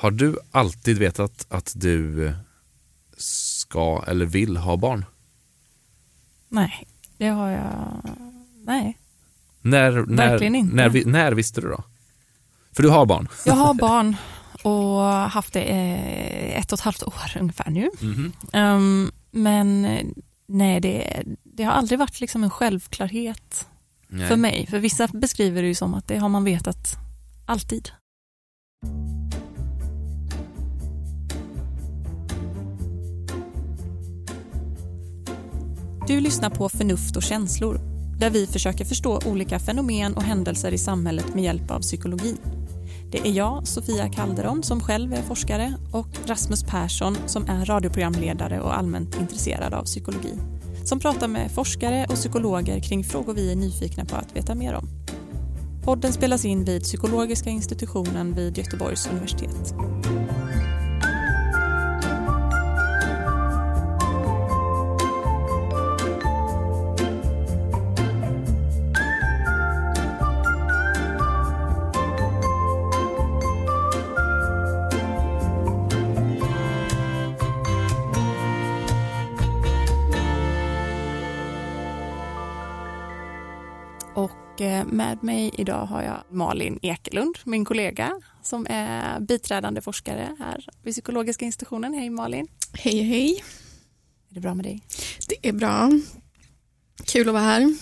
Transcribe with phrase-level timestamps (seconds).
[0.00, 2.32] Har du alltid vetat att du
[3.16, 5.04] ska eller vill ha barn?
[6.48, 6.86] Nej,
[7.18, 8.02] det har jag...
[8.64, 8.98] Nej.
[9.60, 10.76] När, när, Verkligen inte.
[10.76, 11.84] När, när visste du då?
[12.72, 13.28] För du har barn?
[13.46, 14.16] Jag har barn
[14.62, 17.90] och haft det eh, ett och ett halvt år ungefär nu.
[18.00, 18.32] Mhm.
[18.52, 20.06] Um, men eh,
[20.46, 23.68] nej, det, det har aldrig varit liksom en självklarhet
[24.08, 24.28] Nej.
[24.28, 24.66] för mig.
[24.66, 26.96] För vissa beskriver det ju som att det har man vetat
[27.46, 27.90] alltid.
[36.10, 37.80] Du lyssnar på Förnuft och känslor
[38.18, 42.38] där vi försöker förstå olika fenomen och händelser i samhället med hjälp av psykologin.
[43.10, 48.60] Det är jag, Sofia Calderon, som själv är forskare och Rasmus Persson som är radioprogramledare
[48.60, 50.34] och allmänt intresserad av psykologi
[50.84, 54.74] som pratar med forskare och psykologer kring frågor vi är nyfikna på att veta mer
[54.74, 54.88] om.
[55.84, 59.74] Podden spelas in vid Psykologiska institutionen vid Göteborgs universitet.
[84.14, 90.36] Och eh, med mig idag har jag Malin Ekelund, min kollega som är biträdande forskare
[90.38, 91.94] här vid Psykologiska institutionen.
[91.94, 92.48] Hej Malin!
[92.72, 93.44] Hej hej,
[94.30, 94.84] Är det bra med dig?
[95.28, 95.90] det är bra.
[97.06, 97.74] Kul att vara här.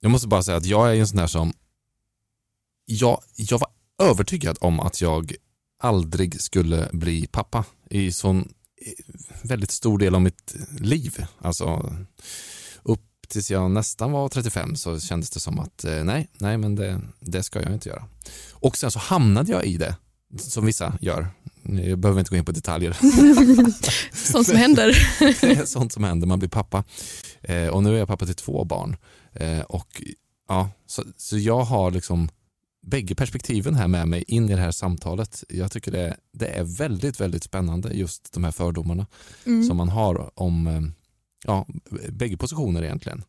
[0.00, 1.52] Jag måste bara säga att jag är en sån där som,
[2.84, 3.70] jag, jag var
[4.10, 5.32] övertygad om att jag
[5.82, 8.52] aldrig skulle bli pappa i sån
[9.42, 11.26] väldigt stor del av mitt liv.
[11.38, 11.96] Alltså
[13.28, 17.00] tills jag nästan var 35 så kändes det som att eh, nej, nej men det,
[17.20, 18.04] det ska jag inte göra.
[18.52, 19.96] Och sen så hamnade jag i det,
[20.38, 21.28] som vissa gör.
[21.62, 22.96] Jag behöver inte gå in på detaljer.
[24.12, 25.08] Sånt som händer.
[25.40, 26.84] det är sånt som händer, man blir pappa.
[27.42, 28.96] Eh, och nu är jag pappa till två barn.
[29.32, 30.02] Eh, och
[30.48, 32.28] ja, så, så jag har liksom
[32.86, 35.44] bägge perspektiven här med mig in i det här samtalet.
[35.48, 39.06] Jag tycker det, det är väldigt, väldigt spännande just de här fördomarna
[39.44, 39.64] Mm.
[39.66, 40.92] som man har om
[41.44, 41.66] ja,
[42.10, 43.24] bägge positioner egentligen.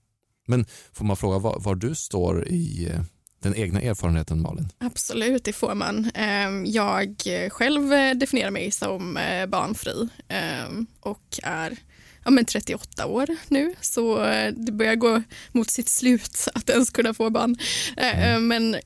[0.47, 3.01] Men får man fråga var, var du står i eh,
[3.41, 4.69] den egna erfarenheten Malin?
[4.77, 6.11] Absolut, det får man.
[6.13, 7.15] Ehm, Jag
[7.49, 11.77] själv eh, definierar mig som eh, barnfri ehm, och är
[12.23, 14.17] ja, men 38 år nu så
[14.55, 17.55] det börjar gå mot sitt slut att ens kunna få barn.
[17.97, 18.47] Eh, Mm.
[18.47, 18.79] Men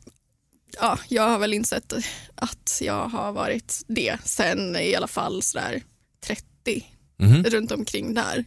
[0.80, 1.94] ja, jag har väl insett
[2.36, 5.84] att jag har varit det sen i alla fall sådär
[6.26, 6.86] 30
[7.22, 7.44] Mhm.
[7.44, 8.46] runt omkring där.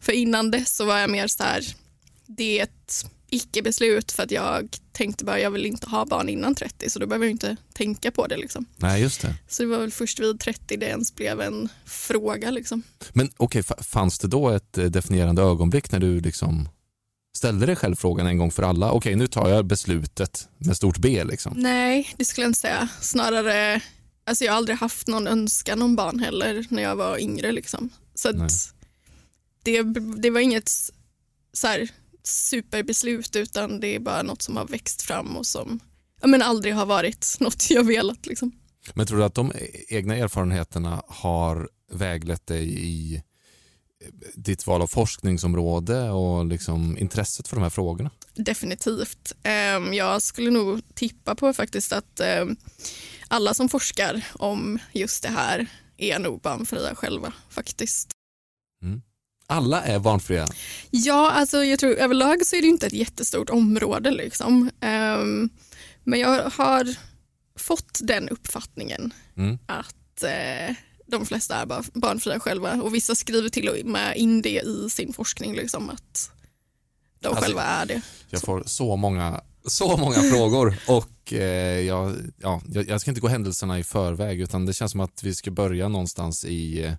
[0.00, 1.64] För innan dess så var jag mer så här,
[2.26, 6.54] det är ett icke-beslut för att jag tänkte bara jag vill inte ha barn innan
[6.54, 8.66] 30 så då behöver jag inte tänka på det liksom.
[8.76, 9.34] Nej, just det.
[9.48, 12.82] Så det var väl först vid 30 det ens blev en fråga liksom.
[13.12, 16.68] Men okej, fa- fanns det då ett eh, definierande ögonblick när du liksom
[17.36, 18.92] ställde dig själv frågan en gång för alla?
[18.92, 21.52] Okej, nu tar jag beslutet med stort B liksom.
[21.56, 22.88] Nej, det skulle jag inte säga.
[23.00, 23.80] Snarare,
[24.26, 27.90] alltså jag har aldrig haft någon önskan om barn heller när jag var yngre liksom.
[28.20, 28.74] Så att
[29.62, 29.82] det,
[30.22, 30.68] det var inget
[31.52, 31.88] så här,
[32.24, 35.80] superbeslut utan det är bara något som har växt fram och som
[36.20, 38.26] ja, men aldrig har varit något jag velat.
[38.26, 38.52] Liksom.
[38.94, 39.52] Men tror du att de
[39.88, 43.20] egna erfarenheterna har väglett dig i eh,
[44.34, 48.10] ditt val av forskningsområde och liksom intresset för de här frågorna?
[48.34, 49.32] Definitivt.
[49.42, 52.56] Ehm, Jag skulle nog tippa på faktiskt att ehm,
[53.28, 55.66] alla som forskar om just det här
[56.02, 58.10] är nog barnfria själva faktiskt.
[59.46, 60.46] Alla är barnfria.
[60.90, 64.70] Ja, alltså jag tror överlag så är det inte ett jättestort område liksom.
[64.80, 65.50] Ehm,
[66.04, 66.94] men jag har
[67.58, 69.58] fått den uppfattningen Mm.
[69.66, 70.74] att eh,
[71.06, 74.90] de flesta är bara barnfria själva och vissa skriver till och med in det i
[74.90, 76.30] sin forskning liksom att
[77.20, 78.02] de Alltså, själva är det.
[78.30, 83.20] Jag får så många, så många frågor och eh, jag, ja, jag, jag ska inte
[83.20, 86.92] gå händelserna i förväg utan det känns som att vi ska börja någonstans i eh,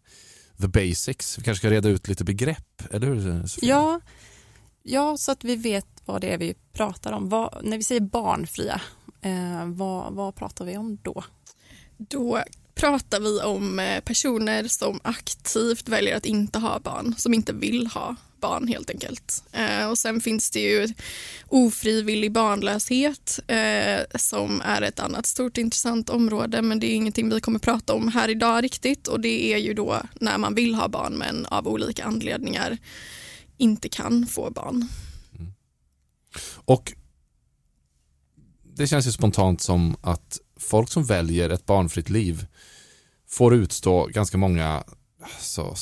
[0.62, 1.39] the basics.
[1.39, 3.69] Vi kanske ska reda ut lite begrepp, eller hur Sofia?
[3.69, 4.00] Ja,
[4.83, 7.30] ja, så att vi vet vad det är vi pratar om.
[7.30, 8.81] Vad, när vi säger barnfria,
[9.21, 11.24] eh, vad, vad pratar vi om då?
[11.97, 12.44] Då
[12.81, 17.88] pratar vi om eh, personer som aktivt väljer att inte ha barn, som inte vill
[17.88, 19.44] ha barn helt enkelt.
[19.51, 20.94] Eh, och sen finns det ju
[21.48, 27.42] ofrivillig barnlöshet eh, som är ett annat stort intressant område men det är ingenting vi
[27.42, 30.88] kommer prata om här idag riktigt och det är ju då när man vill ha
[30.88, 32.78] barn men av olika anledningar
[33.57, 34.88] inte kan få barn.
[36.56, 36.94] Och
[38.63, 42.45] det känns ju spontant som att folk som väljer ett barnfritt liv
[43.31, 44.83] får utstå ganska många
[45.22, 45.75] alltså,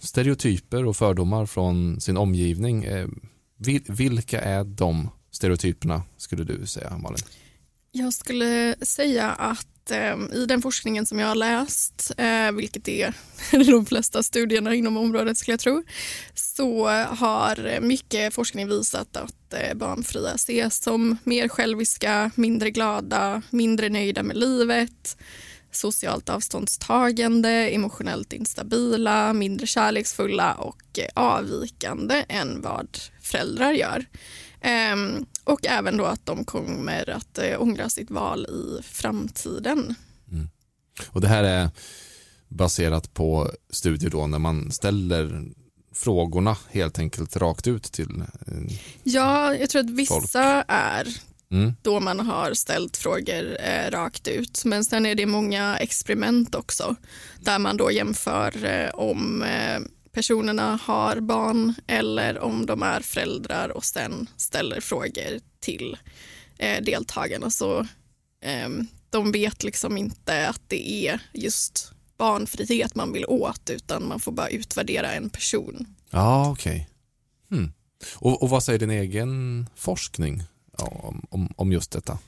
[0.00, 2.84] stereotyper och fördomar från sin omgivning.
[2.84, 3.08] Eh,
[3.88, 7.18] vilka är de stereotyperna skulle du säga Malin?
[7.92, 13.14] Jag skulle säga att eh, i den forskningen som jag har läst, eh, vilket är
[13.70, 15.82] de flesta studierna inom området skulle jag tro,
[16.34, 23.88] så har mycket forskning visat att eh, barnfria ses som mer själviska, mindre glada, mindre
[23.88, 25.16] nöjda med livet,
[25.70, 34.06] socialt avståndstagande, emotionellt instabila, mindre kärleksfulla och eh, avvikande än vad föräldrar gör.
[34.92, 39.94] Um, och även då att de kommer att uh, ångra sitt val i framtiden.
[40.32, 40.48] Mm.
[41.08, 41.70] Och Det här är
[42.48, 45.44] baserat på studier då när man ställer
[45.94, 50.64] frågorna helt enkelt rakt ut till uh, Ja, jag tror att vissa folk.
[50.68, 51.08] är
[51.50, 51.74] mm.
[51.82, 54.62] då man har ställt frågor eh, rakt ut.
[54.64, 56.96] Men sen är det många experiment också
[57.40, 59.80] där man då jämför eh, om eh,
[60.12, 65.96] personerna har barn eller om de är föräldrar och sen ställer frågor till
[66.58, 67.50] eh, deltagarna.
[67.50, 67.80] Så
[68.42, 68.68] eh,
[69.10, 74.32] de vet liksom inte att det är just barnfrihet man vill åt utan man får
[74.32, 75.86] bara utvärdera en person.
[76.10, 76.88] Ja, okej.
[77.48, 77.58] Okay.
[77.58, 77.72] Hmm.
[78.14, 80.42] Och, och vad säger din egen forskning
[80.84, 82.18] om, om, om just detta?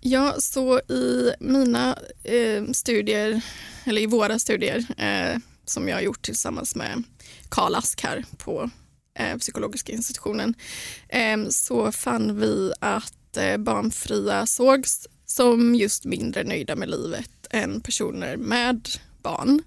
[0.00, 3.44] Ja, så i mina eh, studier,
[3.84, 7.02] eller i våra studier, eh, som jag har gjort tillsammans med
[7.48, 8.70] Karl Ask här på
[9.14, 10.54] eh, psykologiska institutionen
[11.08, 17.80] eh, så fann vi att eh, barnfria sågs som just mindre nöjda med livet än
[17.80, 18.88] personer med
[19.22, 19.62] barn.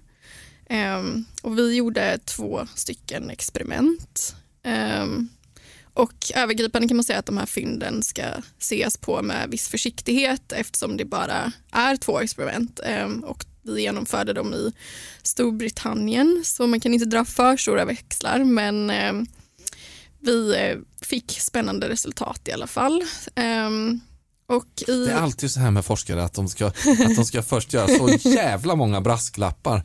[0.66, 1.02] Eh,
[1.42, 4.36] och vi gjorde två stycken experiment.
[4.62, 5.06] Eh,
[5.94, 8.22] och övergripande kan man säga att de här fynden ska
[8.58, 12.80] ses på med viss försiktighet eftersom det bara är två experiment.
[12.84, 14.72] Ehm, och vi genomförde dem i
[15.22, 19.26] Storbritannien så man kan inte dra för stora växlar men ehm,
[20.20, 23.04] vi eh, fick spännande resultat i alla fall.
[23.34, 24.00] Ehm,
[24.88, 25.04] i...
[25.04, 27.88] Det är alltid så här med forskare att de ska, att de ska först göra
[27.88, 29.82] så jävla många brasklappar.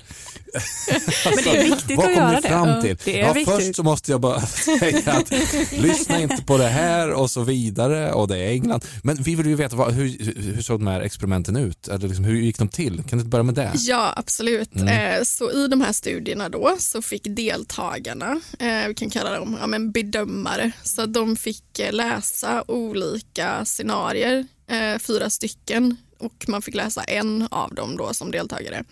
[1.25, 2.81] Men det är viktigt vad att göra fram det.
[2.95, 3.13] Till?
[3.13, 3.56] Det ja, viktigt.
[3.56, 5.31] Först så måste jag bara säga att
[5.71, 8.85] lyssna inte på det här och så vidare och det är England.
[9.03, 11.88] Men vi vill ju veta vad, hur, hur såg de här experimenten ut?
[11.88, 13.03] Eller liksom, hur gick de till?
[13.03, 13.71] Kan du börja med det?
[13.75, 14.75] Ja, absolut.
[14.75, 14.88] Mm.
[14.88, 19.57] Eh, så i de här studierna då så fick deltagarna, eh, vi kan kalla dem
[19.62, 26.75] ja, bedömare, så de fick eh, läsa olika scenarier eh, fyra stycken och man fick
[26.75, 28.83] läsa en av dem då som deltagare.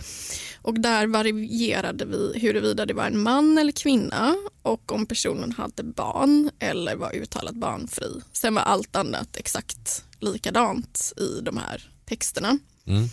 [0.62, 5.84] Och där varierade vi huruvida det var en man eller kvinna och om personen hade
[5.84, 8.22] barn eller var uttalat barnfri.
[8.32, 12.60] Sen var allt annat exakt likadant i de här texterna.
[12.86, 13.10] Mm.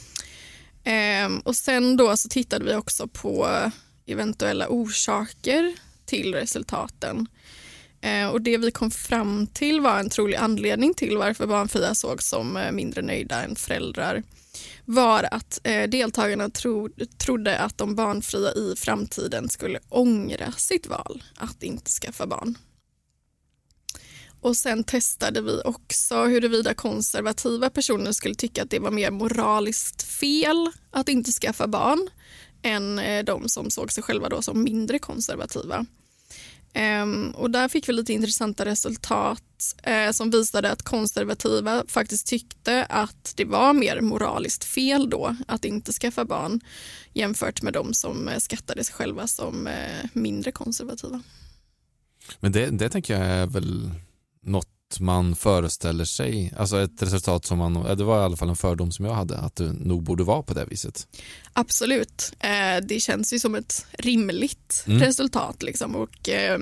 [0.85, 3.49] Eh, och sen då så tittade vi också på
[4.07, 5.75] eventuella orsaker
[6.07, 7.27] till resultaten.
[8.05, 12.29] Eh, och det vi kom fram till var en trolig anledning till varför barnfria sågs
[12.29, 14.23] som eh, mindre nöjda än föräldrar
[14.85, 21.23] var att eh, deltagarna tro, trodde att de barnfria i framtiden skulle ångra sitt val
[21.37, 22.59] att inte skaffa barn.
[24.41, 30.03] Och sen testade vi också huruvida konservativa personer skulle tycka att det var mer moraliskt
[30.03, 32.09] fel att inte skaffa barn
[32.63, 35.87] än eh, de som såg sig själva då som mindre konservativa.
[36.75, 39.43] Ehm, och där fick vi lite intressanta resultat
[39.83, 45.65] eh, som visade att konservativa faktiskt tyckte att det var mer moraliskt fel då att
[45.65, 46.61] inte skaffa barn
[47.13, 51.23] jämfört med de som eh, skattade sig själva som eh, mindre konservativa.
[52.41, 53.91] Men det, det tänker jag är väl
[54.43, 58.57] något man föreställer sig, alltså ett resultat som man, det var i alla fall en
[58.57, 61.09] fördom som jag hade, att det nog borde vara på det viset.
[61.53, 65.01] Absolut, eh, det känns ju som ett rimligt mm.
[65.01, 66.59] resultat liksom och eh,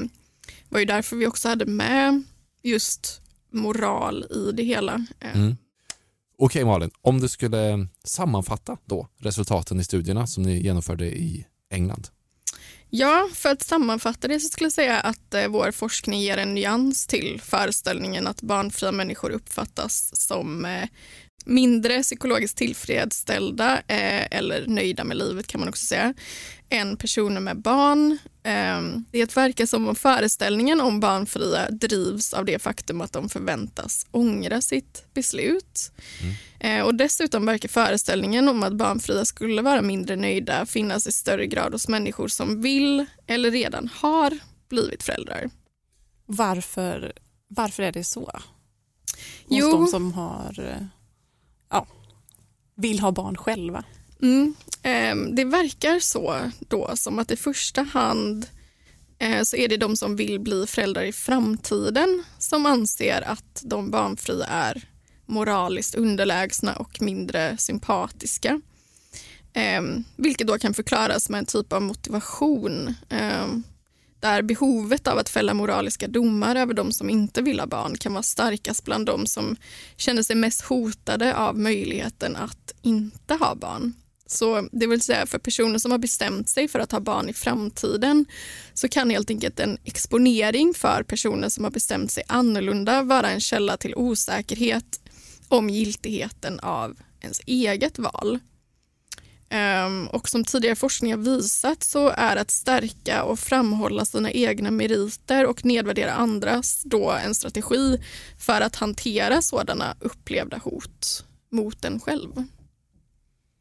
[0.69, 2.23] var ju därför vi också hade med
[2.63, 5.07] just moral i det hela.
[5.21, 5.37] Eh.
[5.37, 5.57] Mm.
[6.39, 12.09] Okej Malin, om du skulle sammanfatta då resultaten i studierna som ni genomförde i England.
[12.95, 16.55] Ja, för att sammanfatta det så skulle jag säga att eh, vår forskning ger en
[16.55, 20.89] nyans till föreställningen att barnfria människor uppfattas som eh,
[21.45, 26.15] mindre psykologiskt tillfredsställda eh, eller nöjda med livet kan man också säga
[26.73, 28.19] än personer med barn.
[28.43, 34.07] Eh, det verkar som om föreställningen om barnfria drivs av det faktum att de förväntas
[34.11, 35.93] ångra sitt beslut.
[36.23, 36.35] Mm.
[36.61, 41.47] Eh, och dessutom verkar föreställningen om att barnfria skulle vara mindre nöjda finnas i större
[41.47, 45.51] grad hos människor som vill eller redan har blivit föräldrar.
[46.27, 47.13] Varför,
[47.49, 48.25] varför är det så?
[48.25, 50.89] Hos jo, de som har,
[51.73, 51.87] ja,
[52.75, 53.85] vill ha barn själva?
[54.23, 54.55] Mm.
[54.83, 58.47] Eh, det verkar så då som att i första hand
[59.19, 63.91] eh, så är det de som vill bli föräldrar i framtiden som anser att de
[63.91, 64.85] barnfria är
[65.27, 68.61] moraliskt underlägsna och mindre sympatiska.
[69.53, 69.83] Eh,
[70.17, 73.63] vilket då kan förklaras med en typ av motivation ehm,
[74.23, 78.13] där behovet av att fälla moraliska domar över de som inte vill ha barn kan
[78.13, 79.57] vara starkast bland de som
[79.97, 83.95] känner sig mest hotade av möjligheten att inte ha barn.
[84.27, 87.33] Så det vill säga för personer som har bestämt sig för att ha barn i
[87.33, 88.25] framtiden
[88.75, 93.41] så kan helt enkelt en exponering för personer som har bestämt sig annorlunda vara en
[93.41, 95.01] källa till osäkerhet
[95.49, 98.39] om giltigheten av ens eget val.
[99.53, 104.71] Um, och som tidigare forskning har visat så är att stärka och framhålla sina egna
[104.71, 108.03] meriter och nedvärdera andras då en strategi
[108.39, 112.45] för att hantera sådana upplevda hot mot en själv.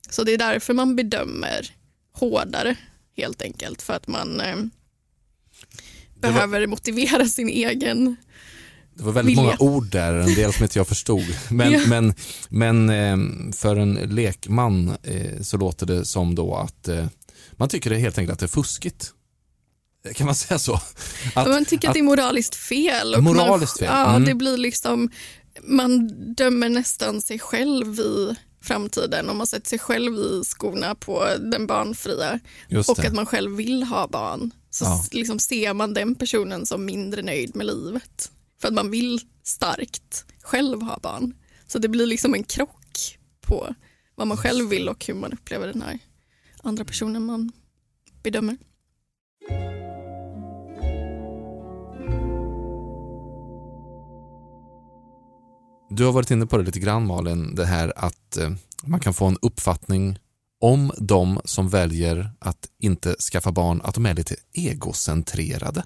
[0.09, 1.75] Så det är därför man bedömer
[2.13, 2.75] hårdare
[3.17, 4.57] helt enkelt för att man eh,
[6.15, 6.67] behöver var...
[6.67, 8.15] motivera sin egen
[9.01, 9.57] det var väldigt vilja.
[9.59, 11.35] många ord där, en del som inte jag förstod.
[11.49, 11.79] Men, ja.
[11.87, 12.13] men,
[12.49, 17.05] men eh, för en lekman eh, så låter det som då att eh,
[17.51, 19.13] man tycker det helt enkelt att det är fuskigt.
[20.15, 20.79] Kan man säga så?
[21.35, 23.15] Att, man tycker att, att det är moraliskt fel.
[23.15, 23.97] Och moraliskt man, fel.
[23.97, 24.21] Mm.
[24.21, 25.09] Ja, det blir liksom,
[25.63, 31.27] man dömer nästan sig själv i framtiden om man sätter sig själv i skorna på
[31.51, 32.39] den barnfria
[32.87, 35.05] och att man själv vill ha barn så ja.
[35.11, 38.31] liksom ser man den personen som mindre nöjd med livet.
[38.61, 41.33] För att man vill starkt själv ha barn.
[41.67, 43.75] Så det blir liksom en krock på
[44.15, 45.99] vad man själv vill och hur man upplever den här
[46.63, 47.51] andra personen man
[48.23, 48.57] bedömer.
[55.89, 58.51] Du har varit inne på det lite grann Malin, det här att eh,
[58.83, 60.19] man kan få en uppfattning
[60.59, 65.83] om de som väljer att inte skaffa barn, att de är lite egocentrerade.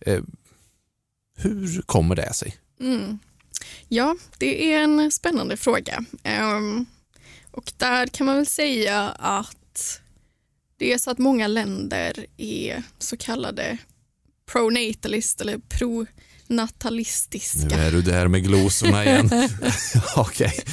[0.00, 0.22] Eh,
[1.38, 2.56] hur kommer det sig?
[2.80, 3.18] Mm.
[3.88, 6.04] Ja, det är en spännande fråga.
[6.24, 6.86] Um,
[7.50, 10.00] och där kan man väl säga att
[10.78, 13.78] det är så att många länder är så kallade
[14.52, 15.58] pronatalist eller
[16.48, 17.76] pronatalistiska.
[17.76, 19.26] Nu är du där med glosorna igen.
[20.16, 20.64] Okej, okay.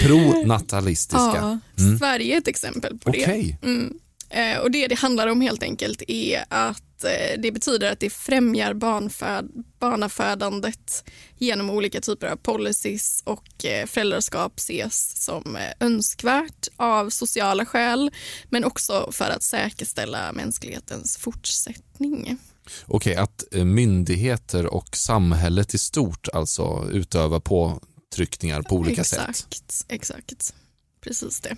[0.00, 1.18] pronatalistiska.
[1.18, 1.98] Ja, mm.
[1.98, 3.56] Sverige är ett exempel på okay.
[3.60, 3.66] det.
[3.66, 3.98] Mm.
[4.30, 8.10] Eh, och det det handlar om helt enkelt är att eh, det betyder att det
[8.10, 11.04] främjar barnföd, barnafödandet
[11.38, 18.10] genom olika typer av policies och eh, föräldraskap ses som önskvärt av sociala skäl
[18.50, 22.38] men också för att säkerställa mänsklighetens fortsättning.
[22.86, 29.46] Okej, att myndigheter och samhället i stort alltså utövar påtryckningar på olika exakt, sätt?
[29.48, 30.54] Exakt, exakt.
[31.00, 31.56] Precis det.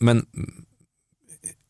[0.00, 0.26] Men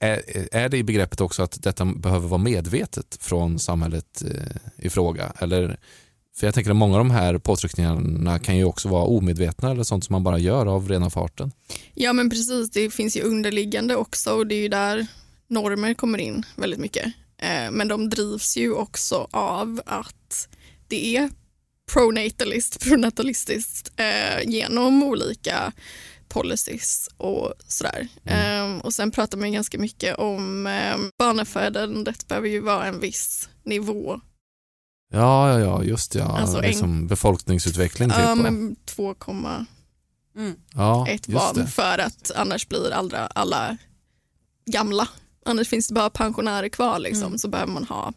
[0.04, 4.90] är, är det i begreppet också att detta behöver vara medvetet från samhället eh, i
[4.90, 5.32] fråga?
[5.38, 5.78] Eller,
[6.36, 9.82] för jag tänker att många av de här påtryckningarna kan ju också vara omedvetna eller
[9.82, 11.52] sånt som man bara gör av rena farten.
[11.94, 15.06] Ja men precis, det finns ju underliggande också och det är ju där
[15.48, 17.06] normer kommer in väldigt mycket.
[17.38, 20.48] Eh, men de drivs ju också av att
[20.88, 21.30] det är
[21.92, 25.72] pronatalist, pronatalistiskt eh, genom olika
[26.34, 28.08] policies och sådär.
[28.24, 28.74] Mm.
[28.74, 33.48] Um, och sen pratar man ganska mycket om um, barnafödandet behöver ju vara en viss
[33.62, 34.20] nivå.
[35.12, 36.18] Ja, ja, ja just det.
[36.18, 36.38] Ja.
[36.38, 38.10] Alltså liksom en, befolkningsutveckling.
[38.10, 39.66] Typ, ja, men 2,1
[40.36, 40.54] mm.
[40.74, 43.76] ja, barn för att annars blir alla, alla
[44.66, 45.08] gamla.
[45.44, 47.38] Annars finns det bara pensionärer kvar liksom, mm.
[47.38, 48.12] så behöver man ha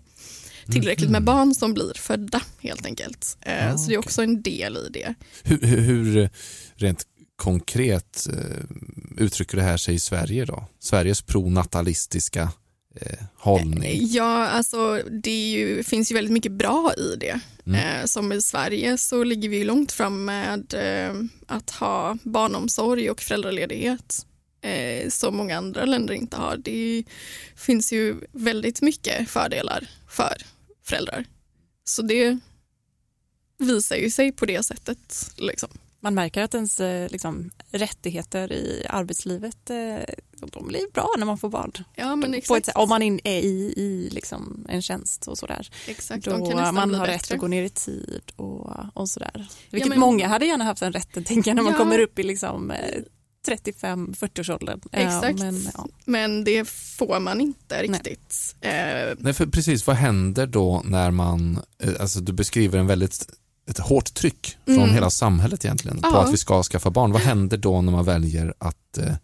[0.66, 1.26] tillräckligt med mm.
[1.26, 3.38] barn som blir födda helt enkelt.
[3.48, 5.14] Uh, ah, så det är också en del i det.
[5.44, 6.30] Hur, hur, hur
[6.76, 7.06] rent
[7.38, 8.64] konkret eh,
[9.18, 10.66] uttrycker det här sig i Sverige då?
[10.80, 12.52] Sveriges pronatalistiska
[12.96, 13.84] eh, hållning?
[13.84, 17.40] Eh, ja, alltså det ju, finns ju väldigt mycket bra i det.
[17.66, 17.80] Mm.
[17.80, 23.22] Eh, som i Sverige så ligger vi långt fram med eh, att ha barnomsorg och
[23.22, 24.26] föräldraledighet
[24.62, 26.58] eh, som många andra länder inte har.
[26.58, 27.04] Det
[27.56, 30.38] finns ju väldigt mycket fördelar för
[30.84, 31.26] föräldrar.
[31.84, 32.40] Så det
[33.60, 35.32] visar ju sig på det sättet.
[35.38, 40.16] Liksom man märker att ens eh, liksom, rättigheter i arbetslivet eh,
[40.52, 41.72] de blir bra när man får barn.
[41.96, 42.68] Ja, men exakt.
[42.68, 45.70] Ett, om man är i, i liksom en tjänst och sådär.
[45.88, 49.48] Exakt, Då man har rätt att gå ner i tid och, och sådär.
[49.70, 51.78] Vilket ja, men, många hade gärna haft den rätten tänker jag när man ja.
[51.78, 52.74] kommer upp i liksom,
[53.48, 54.82] 35-40-årsåldern.
[54.92, 55.88] Eh, exakt, men, ja.
[56.06, 58.56] men, det får man inte riktigt.
[58.62, 59.16] Nej.
[59.18, 61.60] Nej, för precis vad händer då när man,
[62.00, 63.28] alltså du beskriver en väldigt
[63.68, 64.94] ett hårt tryck från mm.
[64.94, 66.12] hela samhället egentligen ja.
[66.12, 67.12] på att vi ska skaffa barn.
[67.12, 69.16] Vad händer då när man väljer att, eh,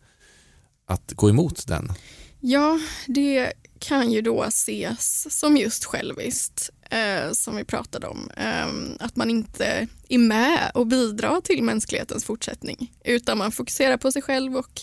[0.88, 1.93] att gå emot den?
[2.39, 8.29] Ja, det kan ju då ses som just själviskt, eh, som vi pratade om.
[8.38, 8.67] Eh,
[9.00, 14.21] att man inte är med och bidrar till mänsklighetens fortsättning, utan man fokuserar på sig
[14.21, 14.81] själv och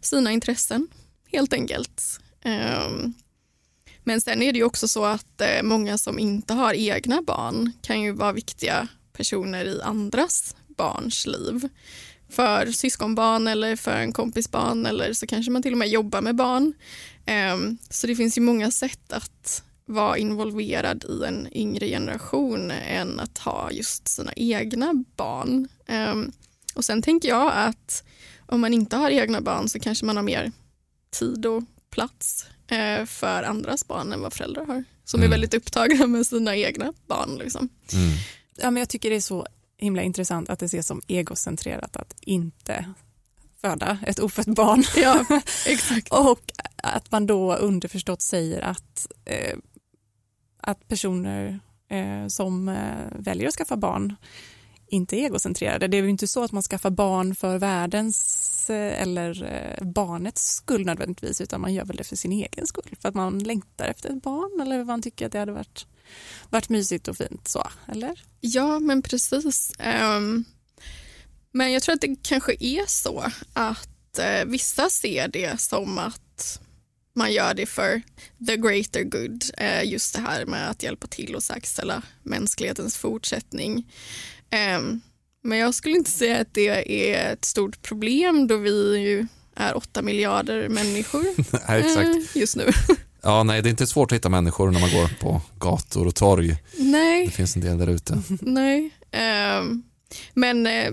[0.00, 0.88] sina intressen,
[1.32, 2.02] helt enkelt.
[2.44, 2.88] Eh,
[4.04, 7.72] men sen är det ju också så att eh, många som inte har egna barn
[7.82, 11.68] kan ju vara viktiga personer i andras barns liv.
[12.28, 16.20] För syskonbarn eller för en kompis barn eller så kanske man till och med jobbar
[16.20, 16.72] med barn.
[17.26, 23.20] Ehm, så det finns ju många sätt att vara involverad i en yngre generation än
[23.20, 25.68] att ha just sina egna barn.
[25.86, 26.32] Ehm,
[26.74, 28.04] och sen tänker jag att
[28.46, 30.52] om man inte har egna barn så kanske man har mer
[31.10, 32.46] tid och plats
[33.06, 34.84] för andras barn än vad föräldrar har.
[35.04, 35.26] Som Mm.
[35.26, 37.36] är väldigt upptagna med sina egna barn.
[37.38, 37.68] Liksom.
[37.92, 38.10] Mm.
[38.56, 39.46] Ja, men jag tycker det är så
[39.78, 42.92] himla intressant att det ses som egocentrerat att inte
[43.60, 44.84] föda ett ofött barn.
[44.96, 45.24] Ja,
[45.66, 46.08] exakt.
[46.12, 49.56] Och att man då underförstått säger att, eh,
[50.60, 54.16] att personer eh, som eh, väljer att skaffa barn
[54.94, 55.88] inte är egocentrerade.
[55.88, 60.54] Det är ju inte så att man skaffar barn för världens eh, eller eh, barnets
[60.54, 62.96] skull nödvändigtvis utan man gör väl det för sin egen skull.
[63.00, 65.86] För att man längtar efter ett barn eller man tycker att det hade varit,
[66.50, 67.48] varit mysigt och fint.
[67.48, 68.22] så, eller?
[68.40, 69.72] Ja, men precis.
[69.78, 70.44] Ehm,
[71.52, 76.60] men jag tror att det kanske är så att eh, vissa ser det som att
[77.16, 78.02] man gör det för
[78.46, 79.44] the greater good.
[79.84, 83.86] Just det här med att hjälpa till och säkerställa mänsklighetens fortsättning.
[84.54, 85.00] Ehm,
[85.42, 89.76] men jag skulle inte säga att det är ett stort problem då vi ju är
[89.76, 91.24] åtta miljarder människor
[91.68, 92.36] Nej, exakt.
[92.36, 92.70] eh, just nu.
[93.22, 96.14] Ja, nej, det är inte svårt att hitta människor när man går på gator och
[96.14, 96.56] torg.
[96.76, 97.26] Nej.
[97.26, 98.22] Det finns en del där ute.
[98.40, 98.90] Nej.
[99.10, 99.82] Ehm,
[100.34, 100.92] men eh,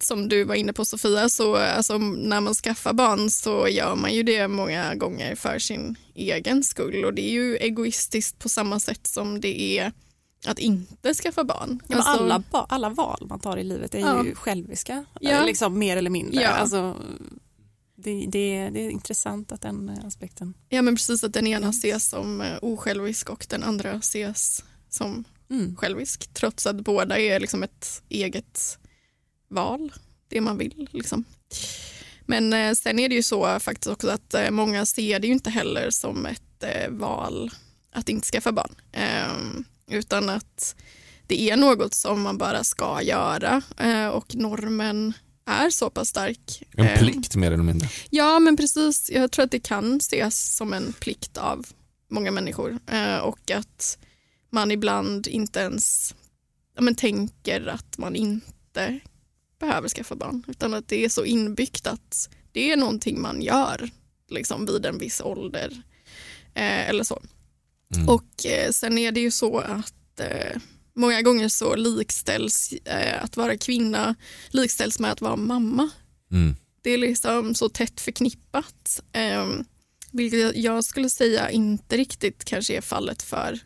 [0.00, 4.14] som du var inne på Sofia, så alltså, när man skaffar barn så gör man
[4.14, 8.80] ju det många gånger för sin egen skull och det är ju egoistiskt på samma
[8.80, 9.92] sätt som det är
[10.46, 11.80] att inte skaffa barn.
[11.88, 14.24] Ja, Alltså, alla, alla val man tar i livet är Ja.
[14.24, 15.44] ju själviska, Ja.
[15.44, 16.42] liksom mer eller mindre.
[16.42, 16.48] Ja.
[16.48, 16.96] Alltså,
[17.96, 20.54] det, det, det är intressant att den eh, aspekten.
[20.68, 25.24] Ja men precis att den ena ses som eh, osjälvisk och den andra ses som
[25.50, 25.76] Mm.
[25.76, 28.78] självisk trots att båda är liksom ett eget
[29.50, 29.92] val,
[30.28, 30.88] det man vill.
[30.92, 31.24] Liksom.
[32.26, 35.50] Men eh, sen är det ju så faktiskt också att många ser det ju inte
[35.50, 37.50] heller som ett val
[37.92, 38.74] att inte skaffa barn.
[39.90, 40.76] Utan att
[41.26, 45.12] det är något som man bara ska göra eh, och normen
[45.46, 46.62] är så pass stark.
[46.76, 47.88] En Ehm, plikt mer eller mindre.
[48.10, 49.10] Ja, men precis.
[49.10, 51.66] Jag tror att det kan ses som en plikt av
[52.10, 53.98] många människor eh, och att
[54.50, 56.14] man ibland inte ens
[56.74, 59.00] ja, men tänker att man inte
[59.60, 63.90] behöver skaffa barn utan att det är så inbyggt att det är någonting man gör
[64.30, 65.82] liksom, vid en viss ålder
[66.54, 67.22] eh, eller så.
[67.94, 68.08] Mm.
[68.08, 70.60] Och eh, sen är det ju så att eh,
[70.96, 74.14] många gånger så likställs eh, att vara kvinna
[74.50, 75.90] likställs med att vara mamma
[76.32, 76.56] Mm.
[76.82, 79.00] det är liksom så tätt förknippat.
[79.12, 79.46] Eh,
[80.12, 83.58] vilket jag skulle säga inte riktigt kanske är fallet för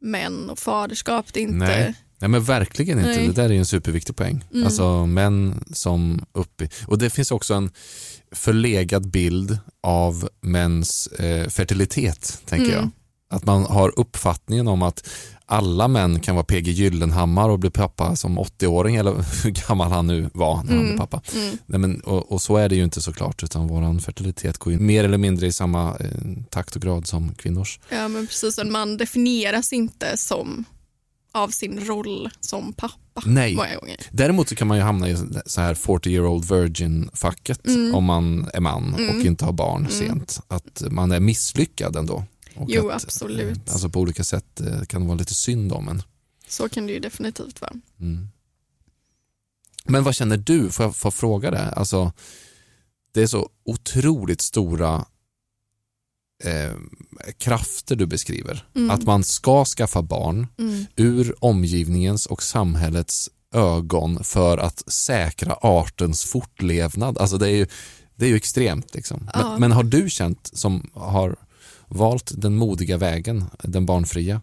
[0.00, 1.26] män och faderskap.
[1.32, 1.56] Det är inte...
[1.56, 1.94] Nej.
[2.18, 3.26] Nej men verkligen inte, Nej.
[3.26, 4.44] det där är ju en superviktig poäng.
[4.52, 4.66] Mm.
[4.66, 7.70] Alltså män som uppe, och det finns också en
[8.32, 12.76] förlegad bild av mäns eh, fertilitet, tänker Mm.
[12.76, 12.90] jag.
[13.30, 15.08] Att man har uppfattningen om att
[15.46, 19.12] alla män kan vara PG Gyllenhammar och bli pappa som 80-åring eller
[19.44, 20.86] hur gammal han nu var när han Mm.
[20.86, 21.22] blev pappa.
[21.34, 21.56] Mm.
[21.66, 24.78] Nej, men, och, och så är det ju inte såklart utan våran fertilitet går ju
[24.78, 26.08] mer eller mindre i samma eh,
[26.50, 27.80] takt och grad som kvinnors.
[27.88, 30.64] Ja men precis, en man definieras inte som
[31.32, 33.54] av sin roll som pappa Nej.
[33.56, 33.96] många gånger.
[34.10, 37.94] Däremot så kan man ju hamna i så här 40 year old virgin-facket Mm.
[37.94, 39.26] om man är man och Mm.
[39.26, 39.90] inte har barn Mm.
[39.92, 40.40] sent.
[40.48, 42.24] Att man är misslyckad ändå.
[42.68, 43.56] Jo, att, absolut.
[43.68, 46.02] eh, Alltså på olika sätt eh, kan det vara lite synd om en.
[46.48, 47.72] Så kan det ju definitivt vara.
[48.00, 48.28] Mm.
[49.84, 50.70] Men vad känner du?
[50.70, 51.68] Får jag få fråga det?
[51.70, 52.12] Alltså,
[53.12, 55.04] det är så otroligt stora
[56.44, 56.72] eh,
[57.38, 58.66] krafter du beskriver.
[58.74, 58.90] Mm.
[58.90, 60.84] Att man ska skaffa barn Mm.
[60.96, 67.18] ur omgivningens och samhällets ögon för att säkra artens fortlevnad.
[67.18, 67.66] Alltså det är ju,
[68.16, 68.94] det är ju extremt.
[68.94, 69.18] Liksom.
[69.34, 69.58] Men, Ja.
[69.58, 71.36] men har du känt, som har
[71.88, 74.40] valt den modiga vägen, den barnfria,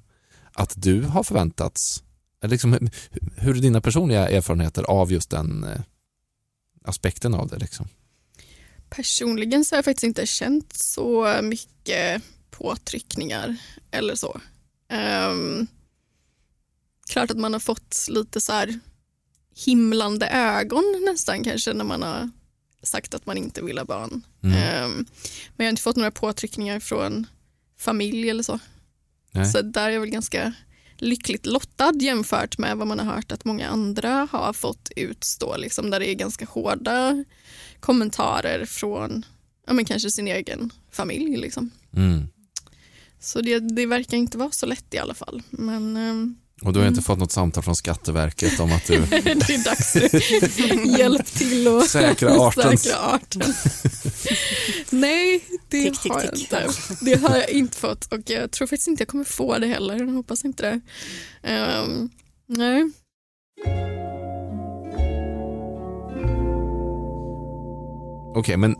[0.53, 2.03] att du har förväntats,
[2.45, 2.89] liksom,
[3.35, 5.81] hur- är dina personliga erfarenheter av just den eh,
[6.83, 7.57] aspekten av det?
[7.57, 7.87] Liksom?
[8.89, 13.57] Personligen så har jag faktiskt inte känt så mycket påtryckningar
[13.91, 14.41] eller så.
[15.29, 15.67] Um,
[17.09, 18.79] klart att man har fått lite så här
[19.55, 22.29] himlande ögon nästan kanske när man har
[22.83, 24.21] sagt att man inte vill ha barn.
[24.43, 24.57] Mm.
[24.57, 25.05] Ehm,
[25.55, 27.27] men jag har inte fått några påtryckningar från
[27.77, 28.59] familj eller så.
[29.31, 29.45] Nej.
[29.45, 30.53] Så där är jag väl ganska
[30.97, 35.57] lyckligt lottad jämfört med vad man har hört att många andra har fått utstå.
[35.57, 37.25] Liksom, där det är ganska hårda
[37.79, 39.25] kommentarer från
[39.67, 41.37] ja, men kanske sin egen familj.
[41.37, 41.71] Liksom.
[41.95, 42.27] Mm.
[43.19, 45.41] Så det, det verkar inte vara så lätt i alla fall.
[45.49, 47.03] Men ehm, Och du har inte Mm.
[47.03, 49.91] fått något samtal från Skatteverket om att du det är dags
[50.55, 52.77] för hjälp till att säkrar arten.
[52.77, 53.53] säkra arten.
[54.89, 56.41] Nej, det Tick, tick, har jag tick.
[56.41, 56.67] inte.
[57.01, 59.97] Det har jag inte fått och jag tror faktiskt inte jag kommer få det heller.
[59.99, 60.81] Jag hoppas inte det.
[61.49, 62.09] Ehm,
[62.47, 62.91] nej.
[68.35, 68.75] Okej, men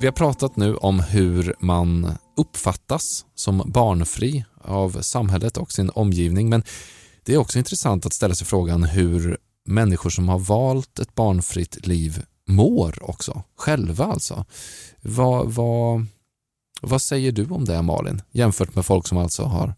[0.00, 6.48] vi har pratat nu om hur man uppfattas som barnfri av samhället och sin omgivning,
[6.48, 6.62] men
[7.26, 11.86] det är också intressant att ställa sig frågan hur människor som har valt ett barnfritt
[11.86, 14.44] liv mår också, själva alltså.
[15.02, 16.06] Vad, vad,
[16.80, 19.74] vad säger du om det Malin, jämfört med folk som alltså har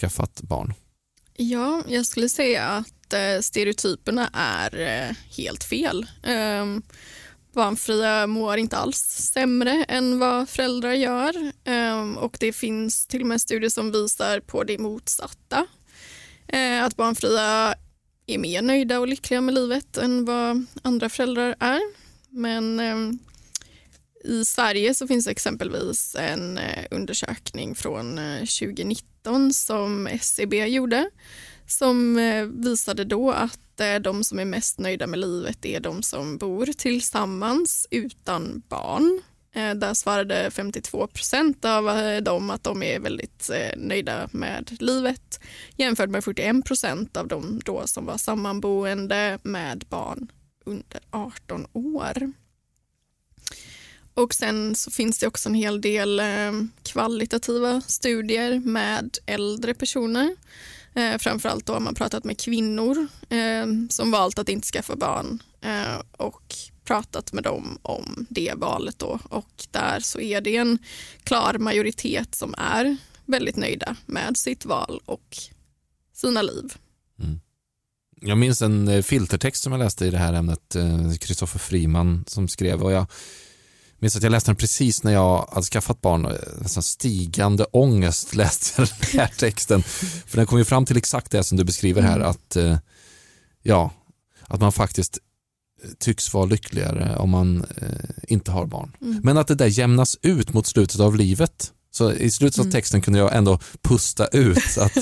[0.00, 0.74] skaffat barn?
[1.36, 6.06] Ja, jag skulle säga att eh, stereotyperna är eh, helt fel.
[6.22, 6.82] Ehm,
[7.54, 8.98] barnfria mår inte alls
[9.34, 14.40] sämre än vad föräldrar gör ehm, och det finns till och med studier som visar
[14.40, 15.66] på det motsatta.
[16.48, 17.74] Eh, att barnfria
[18.26, 21.80] är mer nöjda och lyckliga med livet än vad andra föräldrar är.
[22.30, 23.18] Men ehm,
[24.24, 31.10] i Sverige så finns exempelvis en eh, undersökning från eh, 2019 som SCB gjorde
[31.66, 36.02] som eh, visade då att eh, de som är mest nöjda med livet är de
[36.02, 39.22] som bor tillsammans utan barn.
[39.56, 44.76] Eh, där svarade 52 procent av eh, dem att de är väldigt eh, nöjda med
[44.80, 45.40] livet
[45.76, 50.32] jämfört med 41 procent av dem då som var sammanboende med barn
[50.64, 52.32] under 18 år.
[54.14, 56.22] Och sen så finns det också en hel del
[56.82, 60.36] kvalitativa studier med äldre personer.
[61.18, 63.06] Framförallt då har man pratat med kvinnor
[63.90, 65.42] som valt att inte skaffa barn
[66.16, 66.54] och
[66.86, 69.18] pratat med dem om det valet då.
[69.28, 70.78] Och där så är det en
[71.24, 75.36] klar majoritet som är väldigt nöjda med sitt val och
[76.14, 76.74] sina liv.
[78.20, 80.76] Jag minns en eh, filtertext som jag läste i det här ämnet,
[81.20, 83.06] Kristoffer Friman som skrev och jag
[83.98, 88.34] minns att jag läste den precis när jag hade skaffat barn, eh, nästan stigande ångest
[88.34, 89.82] läste jag den här texten.
[90.26, 92.28] För den kom ju fram till exakt det som du beskriver här, Mm.
[92.28, 92.78] att eh,
[93.62, 93.90] ja,
[94.42, 95.22] att man faktiskt eh,
[95.98, 97.88] tycks vara lyckligare om man eh,
[98.28, 98.96] inte har barn.
[99.00, 99.20] Mm.
[99.24, 101.72] Men att det där jämnas ut mot slutet av livet.
[101.90, 102.72] Så i slutet av Mm.
[102.72, 104.94] texten kunde jag ändå pusta ut att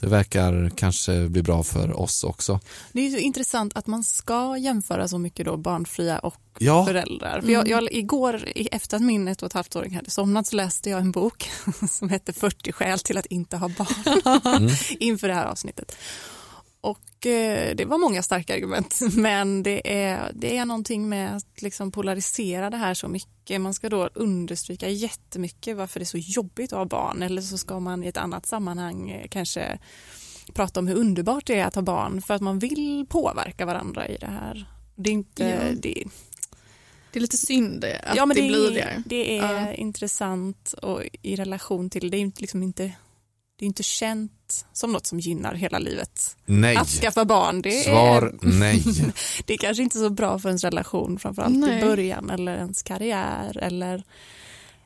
[0.00, 2.60] det verkar kanske bli bra för oss också.
[2.92, 6.86] Det är ju så intressant att man ska jämföra så mycket då barnfria och Ja,
[6.86, 7.40] föräldrar.
[7.40, 7.84] För jag, Mm.
[7.84, 11.00] jag, igår, efter att min ett och ett halvt åring hade somnat, så läste jag
[11.00, 11.50] en bok
[11.90, 14.70] som hette 40 skäl till att inte ha barn Mm.
[15.00, 15.92] inför det här avsnittet.
[16.82, 21.62] Och eh, det var många starka argument, men det är, det är någonting med att
[21.62, 23.60] liksom polarisera det här så mycket.
[23.60, 27.58] Man ska då understryka jättemycket varför det är så jobbigt att ha barn, eller så
[27.58, 29.78] ska man i ett annat sammanhang eh, kanske
[30.54, 34.08] prata om hur underbart det är att ha barn, för att man vill påverka varandra
[34.08, 34.66] i det här.
[34.96, 35.44] Det är inte...
[35.44, 35.74] Ja.
[35.80, 36.04] Det,
[37.12, 39.02] Det är lite synd det, att ja, men det, det, blir det.
[39.06, 39.72] det är Ja.
[39.72, 42.92] intressant och i relation till, det är liksom inte,
[43.60, 46.36] det är inte känt som något som gynnar hela livet.
[46.46, 46.76] nej.
[46.76, 48.84] Att skaffa barn, det Svar är, nej.
[49.46, 51.78] det är kanske inte så bra för ens relation, framförallt Nej.
[51.78, 54.04] i början eller ens karriär eller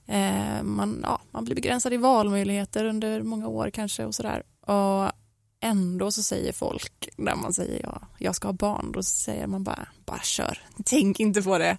[0.06, 4.42] eh, man, ja, man blir begränsad i valmöjligheter under många år kanske och sådär.
[4.60, 5.12] Och
[5.60, 9.64] ändå så säger folk, när man säger ja, jag ska ha barn, då säger man
[9.64, 11.76] bara, bara kör, tänk inte på det.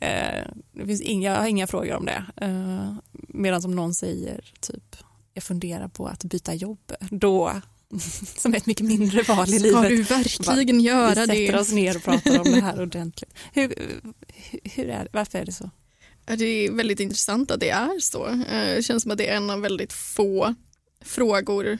[0.00, 2.24] Eh, det finns inga, jag har inga frågor om det.
[2.36, 2.94] Eh,
[3.28, 4.96] medan som någon säger typ,
[5.34, 7.60] jag funderar på att byta jobb, då,
[8.38, 9.88] som är ett mycket mindre val i Ska livet.
[9.88, 11.58] du verkligen Vi göra sätter det?
[11.60, 13.34] oss ner och pratar om det här ordentligt.
[13.52, 13.74] Hur,
[14.64, 15.08] hur- är det?
[15.12, 15.70] Varför är det så?
[16.24, 18.26] Det är väldigt intressant att det är så.
[18.28, 20.54] Eh, Det känns som att det är en av väldigt få
[21.04, 21.78] frågor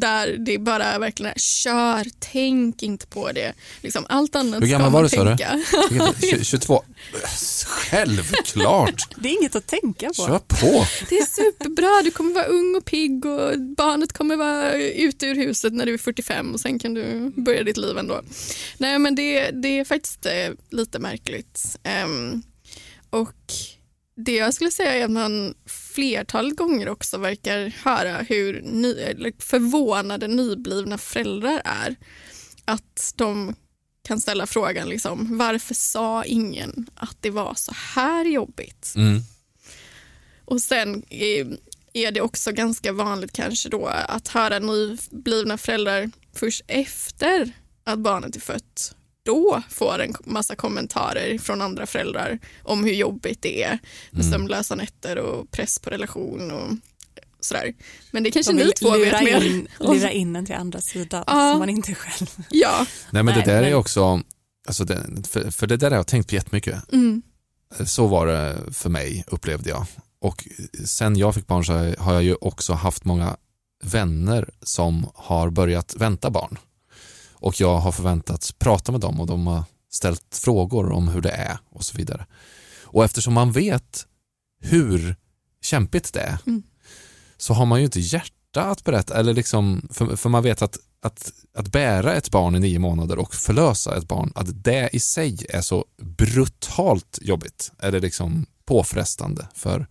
[0.00, 3.52] där det bara verkligen är kör, tänk inte på det.
[3.82, 5.54] Liksom, allt annat Hur gammal ska var man du, sa du?
[5.90, 6.14] tänka.
[6.20, 6.84] Tjugo- 22.
[7.66, 10.14] Självklart, Det är inget att tänka på.
[10.14, 10.86] kör på.
[11.08, 15.34] Det är superbra, du kommer vara ung och pigg och barnet kommer vara ute ur
[15.34, 18.20] huset när du är 45 och sen kan du börja ditt liv ändå.
[18.78, 20.32] Nej men det, det är faktiskt eh,
[20.70, 21.76] lite märkligt.
[21.82, 22.42] Ehm,
[23.10, 23.32] och
[24.16, 25.54] det jag skulle säga är att man
[25.94, 28.94] flertal gånger också verkar höra hur ny,
[29.38, 31.96] förvånade nyblivna föräldrar är.
[32.64, 33.54] Att de
[34.02, 38.92] kan ställa frågan liksom, varför sa ingen att det var så här jobbigt?
[38.96, 39.20] Mm.
[40.44, 41.56] Och sen är-
[41.92, 47.52] är det också ganska vanligt kanske då att höra nyblivna föräldrar först efter
[47.84, 48.94] att barnet är fött.
[49.24, 53.78] Då får en massa kommentarer från andra föräldrar om hur jobbigt det är
[54.10, 54.32] med Mm.
[54.32, 56.72] sömnlösa nätter och press på relation och
[57.40, 57.74] sådär.
[58.10, 59.44] Men det kanske De ni två vet mer.
[59.44, 61.50] in, lura in en till andra sidan Ja.
[61.52, 62.26] som man inte själv.
[62.50, 62.86] Ja.
[63.10, 64.20] Nej men det där är också,
[64.68, 66.92] alltså det, för, för det där har jag tänkt på jättemycket.
[66.92, 67.22] Mm.
[67.86, 69.86] Så var det för mig upplevde jag.
[70.20, 70.48] Och
[70.84, 73.36] sen jag fick barn så har jag ju också haft många
[73.84, 76.58] vänner som har börjat vänta barn.
[77.44, 81.30] Och jag har förväntats prata med dem och de har ställt frågor om hur det
[81.30, 82.26] är och så vidare.
[82.82, 84.06] Och eftersom man vet
[84.60, 85.16] hur
[85.62, 86.62] kämpigt det är Mm.
[87.36, 90.78] så har man ju inte hjärta att berätta, eller liksom, för, för man vet att,
[91.02, 95.00] att, att bära ett barn i nio månader och förlösa ett barn, att det i
[95.00, 99.86] sig är så brutalt jobbigt, eller liksom påfrestande för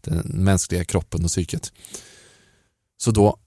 [0.00, 1.72] den mänskliga kroppen och psyket.
[2.98, 3.38] Så då,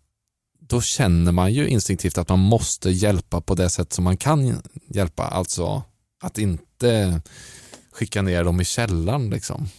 [0.72, 4.62] då känner man ju instinktivt att man måste hjälpa på det sätt som man kan
[4.88, 5.84] hjälpa, alltså
[6.24, 7.22] att inte
[7.92, 9.70] skicka ner dem i källaren liksom.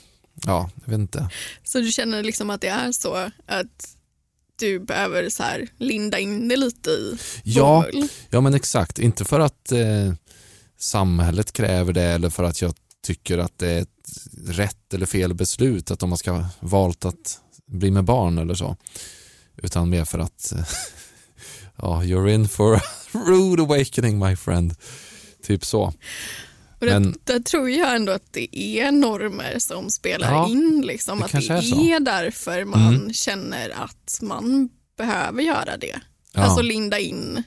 [0.47, 1.31] Ja, jag vet inte.
[1.65, 3.15] Så du känner liksom att det är så
[3.47, 3.97] att
[4.59, 8.09] du behöver så här linda in det lite i Ja, bomull?
[8.31, 10.13] Ja men exakt, inte för att eh,
[10.79, 12.75] samhället kräver det eller för att jag
[13.05, 13.89] tycker att det är ett
[14.47, 18.77] rätt eller fel beslut att de ska valt att bli med barn eller så.
[19.57, 20.53] Utan mer för att
[21.77, 22.81] ja, you're in for a
[23.13, 24.75] rude awakening my friend.
[25.43, 25.83] Typ så.
[26.81, 30.83] Och det, Men- där tror jag ändå att det är normer som spelar Ja, in.
[30.87, 33.13] Liksom, det att det är är därför man Mm.
[33.13, 36.01] känner att man behöver göra det.
[36.33, 37.43] Ja, Alltså linda in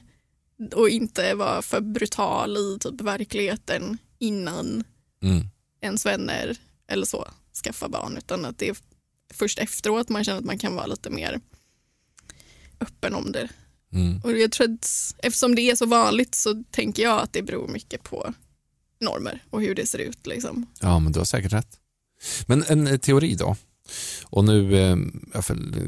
[0.74, 4.84] och inte vara för brutal i typ verkligheten innan
[5.22, 5.46] mm,
[5.80, 6.56] ens vänner
[6.88, 7.28] eller så
[7.64, 8.16] skaffar barn.
[8.16, 8.76] Utan att det är
[9.34, 11.40] först efteråt man känner att man kan vara lite mer
[12.80, 13.48] öppen om det.
[13.92, 14.20] mm.
[14.24, 17.68] Och jag tror att eftersom det är så vanligt så tänker jag att det beror
[17.68, 18.34] mycket på
[19.00, 20.26] normer och hur det ser ut.
[20.26, 20.66] Liksom.
[20.80, 21.78] ja men du har säkert rätt.
[22.46, 23.56] Men en eh, teori då.
[24.24, 24.96] Och nu, eh,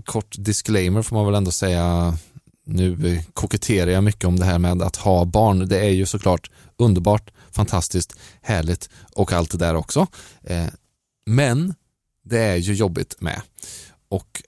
[0.05, 2.17] kort disclaimer får man väl ändå säga,
[2.67, 5.69] nu eh, koketterar jag mycket om det här med att ha barn.
[5.69, 10.07] Det är ju såklart underbart, fantastiskt, härligt och allt det där också.
[10.43, 10.67] Eh,
[11.27, 11.75] men
[12.25, 13.43] det är ju jobbigt med.
[14.09, 14.43] Och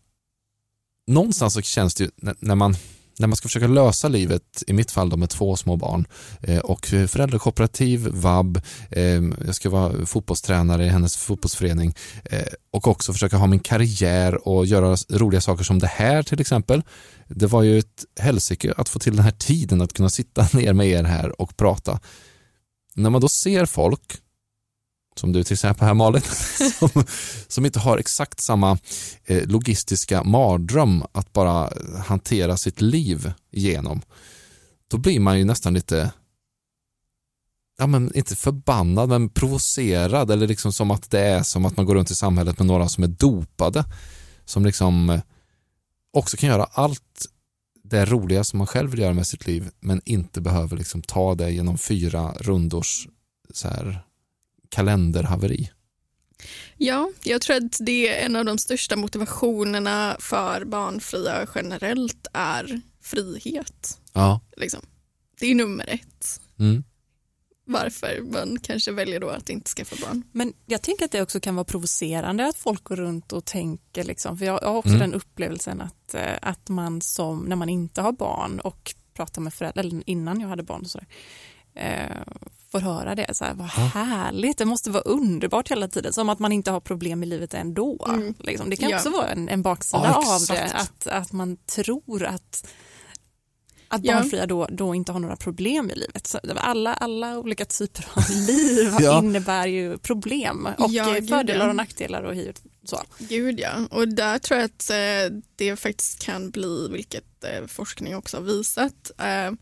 [1.11, 2.77] någonstans så känns det ju när- man,
[3.19, 6.07] när man ska försöka lösa livet, i mitt fall då med två små barn
[6.43, 9.03] eh, och föräldrakooperativ, vab, eh,
[9.47, 11.95] jag ska vara fotbollstränare i hennes fotbollsförening
[12.25, 16.41] eh, och också försöka ha min karriär och göra roliga saker som det här till
[16.41, 16.83] exempel.
[17.29, 20.73] Det var ju ett helsike att få till den här tiden att kunna sitta ner
[20.73, 22.01] med er här och prata.
[22.95, 24.17] När man då ser folk,
[25.21, 26.23] som du till exempel här Malin,
[26.79, 27.05] som,
[27.49, 28.79] som inte har exakt samma
[29.25, 31.73] eh, logistiska mardröm att bara
[32.07, 34.03] hantera sitt liv igenom,
[34.91, 36.13] då blir man ju nästan lite
[37.79, 41.87] ja men inte förbannad men provocerad eller liksom som att det är som att man
[41.87, 43.85] går runt i samhället med några som är dopade
[44.45, 45.21] som liksom eh,
[46.13, 47.27] också kan göra allt
[47.85, 51.35] det roliga som man själv vill göra med sitt liv men inte behöver liksom ta
[51.35, 53.09] det genom fyra rundors
[53.53, 54.05] så här,
[54.71, 55.71] kalenderhaveri.
[56.77, 62.81] Ja, jag tror att det är en av de största motivationerna för barnfria generellt är
[63.03, 64.01] frihet.
[64.13, 64.41] Ja.
[64.57, 64.81] Liksom.
[65.41, 66.41] Det är nummer ett.
[66.59, 66.85] Mm.
[67.65, 70.23] Varför man kanske väljer då att inte skaffa barn.
[70.33, 74.05] Men jag tänker att det också kan vara provocerande att folk går runt och tänker,
[74.05, 75.01] liksom, för jag har också Mm.
[75.01, 79.55] den upplevelsen att, eh, att man som, när man inte har barn och pratar med
[79.55, 81.07] föräldrar, eller innan jag hade barn och sådär,
[81.75, 82.17] eh,
[82.73, 83.83] får höra det, så här, vad Ja.
[83.83, 87.55] härligt, det måste vara underbart hela tiden, som att man inte har problem i livet
[87.55, 88.07] ändå.
[88.09, 88.35] Mm.
[88.39, 88.71] Liksom.
[88.71, 88.97] Det kan Ja.
[88.97, 92.67] också vara en, en baksida Ja, av det, att, att man tror att
[93.93, 96.27] att barnfria då, då inte har några problem i livet.
[96.27, 99.19] Så alla, alla olika typer av liv Ja.
[99.19, 100.91] innebär ju problem och
[101.29, 101.69] fördelar ja.
[101.69, 102.35] och nackdelar och
[102.85, 103.01] så.
[103.19, 108.17] Gud ja, och där tror jag att eh, det faktiskt kan bli, vilket eh, forskning
[108.17, 109.53] också har visat, eh,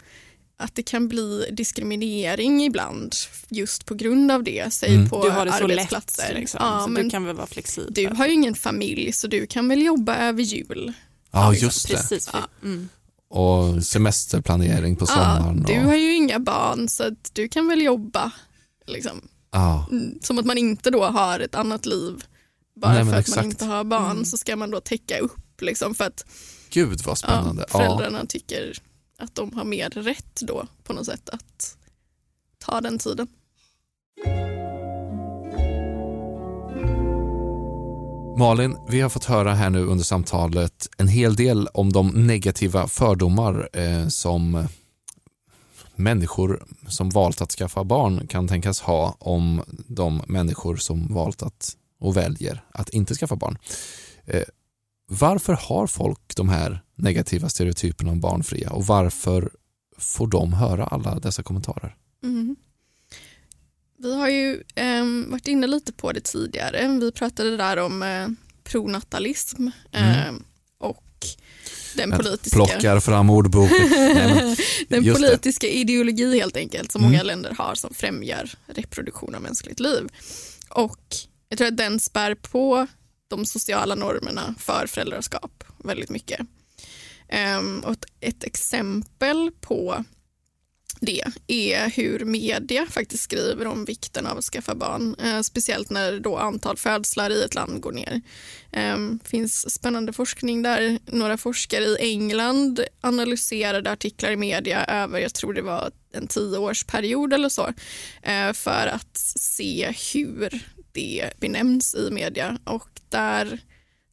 [0.61, 3.15] att det kan bli diskriminering ibland
[3.49, 5.09] just på grund av det, säg Mm.
[5.09, 5.93] på Du har det så lätt,
[6.35, 7.93] liksom, ja, så men du kan väl vara flexibel.
[7.95, 10.93] du har ju ingen familj så du kan väl jobba över jul.
[11.31, 11.95] Ja, liksom, just det.
[11.95, 12.49] Precis, Ja.
[12.63, 12.89] mm.
[13.31, 15.65] Och semesterplanering på sommaren.
[15.69, 18.31] Ja, du har ju inga barn så att du kan väl jobba.
[18.87, 19.29] Liksom.
[19.53, 19.89] ja.
[19.91, 22.25] Mm, Som att man inte då har ett annat liv
[22.81, 23.37] bara Nej, för att exakt.
[23.37, 24.25] man inte har barn Mm.
[24.25, 26.25] så ska man då täcka upp liksom, för att
[26.71, 27.65] Gud vad spännande.
[27.73, 28.73] Ja, föräldrarna tycker
[29.19, 31.77] att de har mer rätt då på något sätt att
[32.59, 33.27] ta den tiden.
[38.39, 42.87] Malin, vi har fått höra här nu under samtalet en hel del om de negativa
[42.87, 44.69] fördomar eh, som
[45.95, 51.77] människor som valt att skaffa barn kan tänkas ha om de människor som valt att
[52.01, 53.59] och väljer att inte skaffa barn.
[54.25, 54.43] Eh,
[55.11, 59.51] varför har folk de här negativa stereotyperna om barnfria och varför
[59.99, 61.97] får de höra alla dessa kommentarer?
[62.25, 62.57] Mm.
[63.99, 66.99] Vi har ju eh, varit inne lite på det tidigare.
[67.01, 68.29] Vi pratade där om eh,
[68.65, 70.43] pronatalism eh, mm.
[70.79, 71.05] och
[71.97, 72.57] den politiska...
[72.57, 73.89] Plockar fram ordboken.
[74.89, 75.73] den politiska det.
[75.73, 77.13] ideologi helt enkelt som mm.
[77.13, 80.09] många länder har som främjar reproduktion av mänskligt liv.
[80.69, 81.01] Och
[81.49, 82.87] jag tror att den spär på
[83.29, 86.41] de sociala normerna för föräldraskap väldigt mycket.
[87.29, 90.05] Ehm, och ett, exempel på
[91.01, 95.17] det är hur media faktiskt skriver om vikten av att skaffa barn.
[95.19, 98.21] Eh, speciellt när då antal födslar i ett land går ner.
[98.71, 105.19] Det eh, finns spännande forskning där några forskare i England analyserade artiklar i media över,
[105.19, 107.73] jag tror det var en tioårsperiod eller så,
[108.23, 110.63] eh, för att se hur
[110.93, 113.61] det benämns i media och där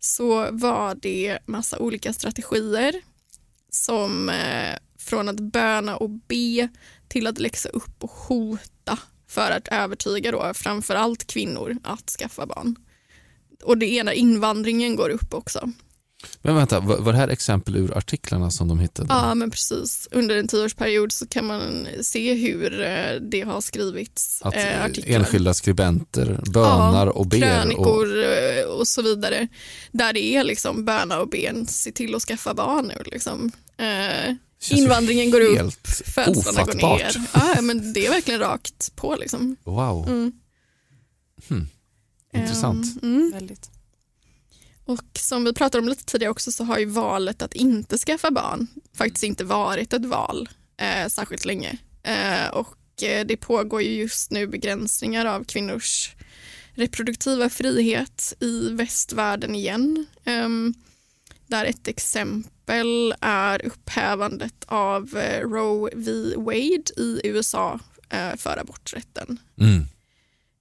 [0.06, 3.02] så var det massa olika strategier
[3.70, 6.70] som eh, från att böna och be
[7.08, 12.76] till att läxa upp och hota för att övertyga då framförallt kvinnor att skaffa barn.
[13.63, 15.72] Och det är när invandringen går upp också.
[16.41, 19.07] Men vänta, var det här exempel ur artiklarna som de hittade?
[19.09, 20.07] Ja, men precis.
[20.11, 25.15] Under en tioårsperiod så kan man se hur eh, det har skrivits Att eh, artiklar.
[25.15, 27.39] Enskilda skribenter bönar ja, och ber.
[27.39, 28.23] Krönikor och...
[28.23, 29.47] Eh, och så vidare.
[29.91, 33.03] Där det är liksom böna och ben, se till att skaffa barn nu.
[33.05, 33.51] Liksom.
[33.77, 34.35] Eh,
[34.69, 37.15] invandringen går upp, födslarna går ner.
[37.33, 39.15] Ja, men det är verkligen rakt på.
[39.15, 39.55] Liksom.
[39.63, 40.07] Wow.
[40.07, 40.31] Mm.
[41.49, 41.67] Hmm.
[42.33, 43.03] Intressant.
[43.03, 43.31] Um, mm.
[43.31, 43.69] Väldigt.
[44.86, 48.32] Och som vi pratade om lite tidigare också så har ju valet att inte skaffa
[48.32, 51.78] barn faktiskt inte varit ett val eh, särskilt länge.
[52.04, 56.15] Eh, och eh, det pågår ju just nu begränsningar av kvinnors
[56.76, 60.06] reproduktiva frihet i västvärlden igen.
[60.26, 60.74] Um,
[61.48, 66.34] där ett exempel är upphävandet av eh, Roe v.
[66.36, 67.80] Wade i USA
[68.13, 69.38] uh, för aborträtten.
[69.60, 69.86] Mm.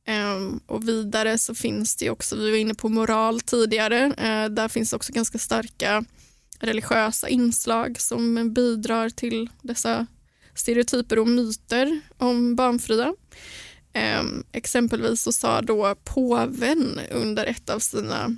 [0.07, 4.69] Ehm, och vidare så finns det också, vi var inne på moral tidigare, eh, där
[4.69, 6.05] finns också ganska starka
[6.59, 10.07] religiösa inslag som bidrar till dessa
[10.55, 13.15] stereotyper och myter om barnfria.
[13.93, 18.37] Ehm, exempelvis så sa då påven under ett av sina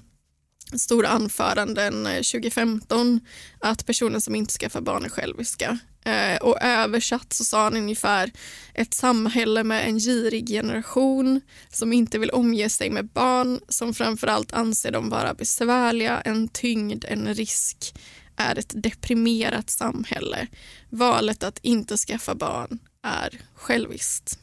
[0.73, 3.21] stora anföranden eh, 2015
[3.59, 5.79] att personer som inte skaffar barn är själviska.
[6.05, 8.33] Eh, och översatt så sa han ungefär
[8.75, 14.53] ett samhälle med en girig generation som inte vill omge sig med barn som framförallt
[14.53, 17.95] anser dem vara besvärliga, en tyngd, en risk
[18.37, 20.47] är ett deprimerat samhälle.
[20.91, 24.39] Valet att inte skaffa barn är själviskt.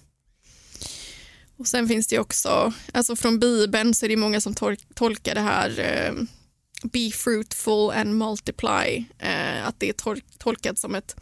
[1.64, 5.36] Och Sen finns det också, alltså från Bibeln så är det många som tol tolkar
[5.36, 6.14] det här eh,
[6.84, 11.16] be fruitful and multiply, eh, att det är tol tolkat som ett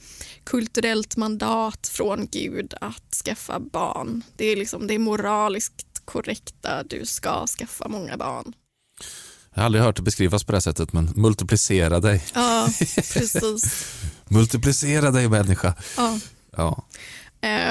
[0.44, 4.24] kulturellt mandat från Gud att skaffa barn.
[4.36, 8.54] Det är, liksom, det är moraliskt korrekta, du ska skaffa många barn.
[9.54, 12.24] Jag har aldrig hört det beskrivas på det sättet, men multiplicera dig.
[12.34, 12.70] Ja,
[13.14, 13.86] precis.
[14.28, 15.74] multiplicera dig människa.
[15.98, 16.20] Ja.
[16.58, 16.86] ja.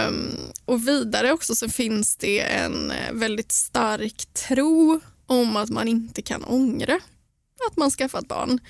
[0.08, 5.88] Um, och vidare också så finns det en eh, väldigt stark tro om att man
[5.88, 7.00] inte kan ångra
[7.70, 8.60] att man skaffat barn.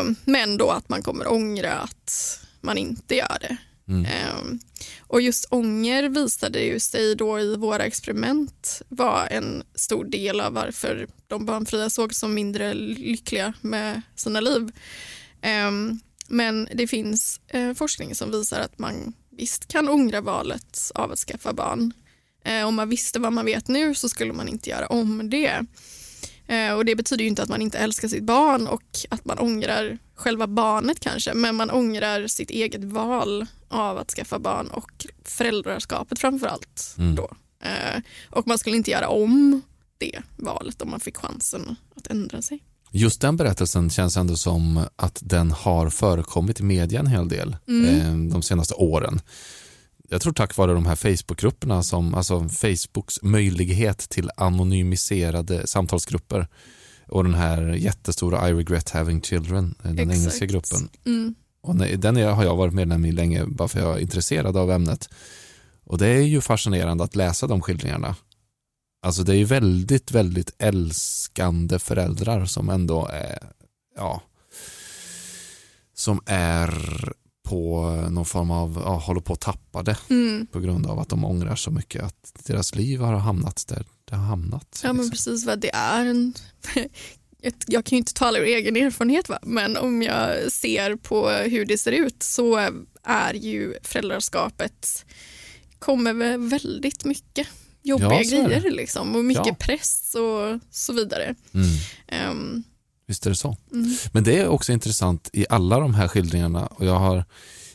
[0.00, 3.56] Um, men då att man kommer ångra att man inte gör det.
[3.88, 4.06] Mm.
[4.36, 4.60] Um,
[5.00, 10.52] och just ånger visade ju sig då i våra experiment var en stor del av
[10.52, 14.72] varför de barnfria såg som mindre lyckliga med sina liv.
[16.28, 21.18] men det finns uh, forskning som visar att man visst kan ångra valet av att
[21.18, 21.92] skaffa barn.
[22.44, 25.66] Eh, om man visste vad man vet nu så skulle man inte göra om det.
[26.46, 29.98] Eh, och Det betyder inte att man inte älskar sitt barn och att man ångrar
[30.14, 36.18] själva barnet kanske, men man ångrar sitt eget val av att skaffa barn och föräldraskapet
[36.18, 36.94] framför allt.
[36.98, 37.14] Mm.
[37.14, 37.30] Då.
[37.64, 39.60] Eh, och man skulle inte göra om
[39.98, 42.62] det valet om man fick chansen att ändra sig.
[42.94, 47.56] Just den berättelsen känns ändå som att den har förekommit i media en hel del
[47.68, 48.00] mm.
[48.00, 49.20] eh, de senaste åren.
[50.08, 56.46] Jag tror tack vare de här Facebookgrupperna, som, alltså Facebooks möjlighet till anonymiserade samtalsgrupper
[57.08, 60.18] och den här jättestora I regret having children, eh, den Exakt.
[60.18, 60.88] engelska gruppen.
[61.06, 61.34] Mm.
[61.62, 65.08] Och den har jag varit medlem i länge bara för jag är intresserad av ämnet.
[65.84, 68.16] Och det är ju fascinerande att läsa de skildringarna.
[69.02, 73.38] Alltså det är ju väldigt, väldigt älskande föräldrar som ändå är,
[73.96, 74.22] ja,
[75.94, 76.74] som är
[77.42, 80.46] på någon form av, ja, håller på att tappa det Mm.
[80.46, 84.16] på grund av att de ångrar så mycket att deras liv har hamnat där det
[84.16, 84.80] har hamnat.
[84.82, 85.10] Ja men liksom.
[85.10, 86.34] precis vad det är en
[87.66, 89.38] jag kan ju inte tala ur egen erfarenhet va?
[89.42, 92.70] men om jag ser på hur det ser ut så
[93.02, 95.04] är ju föräldraskapet
[95.78, 97.48] kommer väldigt mycket
[97.82, 99.54] jobbiga Ja, grejer liksom, och mycket Ja.
[99.58, 101.34] press och så vidare.
[101.54, 101.66] Mm.
[102.08, 102.62] Ehm,
[103.06, 103.56] Visst är det så.
[103.72, 103.96] mm.
[104.12, 107.24] Men det är också intressant i alla de här skildringarna och jag har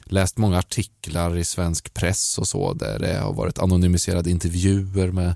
[0.06, 5.36] läst många artiklar i svensk press och så där det har varit anonymiserade intervjuer med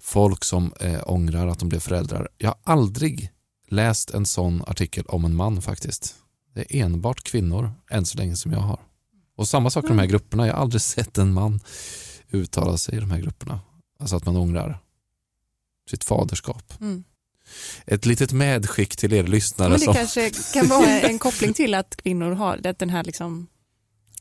[0.00, 2.28] folk som eh, ångrar att de blev föräldrar.
[2.38, 3.30] Jag har aldrig
[3.68, 6.14] läst en sån artikel om en man faktiskt.
[6.54, 8.80] Det är enbart kvinnor än så länge som jag har.
[9.36, 10.46] Och samma sak i de här grupperna.
[10.46, 11.60] Jag har aldrig sett en man
[12.30, 13.60] uttala sig i de här grupperna.
[13.98, 14.78] Alltså att man ångrar
[15.90, 16.72] sitt faderskap.
[16.80, 17.04] Mm.
[17.86, 21.74] Ett litet medskick till er lyssnare Men det som kanske kan vara en koppling till
[21.74, 23.46] att kvinnor har det- den här, liksom,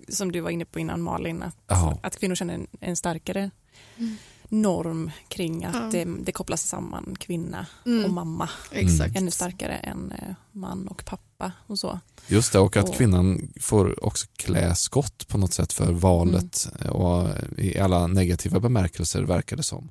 [0.10, 1.58] som du var inne på innan Malin, att,
[2.06, 3.52] att kvinnor känner en, en starkare
[3.98, 4.16] Mm.
[4.50, 5.90] Norm kring att Ja.
[5.92, 8.06] det, det kopplas samman kvinna Mm.
[8.06, 9.16] och mamma Exakt.
[9.18, 12.00] ännu starkare än eh, man och pappa och så.
[12.28, 16.68] Just det, och att Och- kvinnan får också klä skott på något sätt för valet
[16.90, 17.28] och
[17.58, 19.90] i alla negativa bemärkelser verkar det som.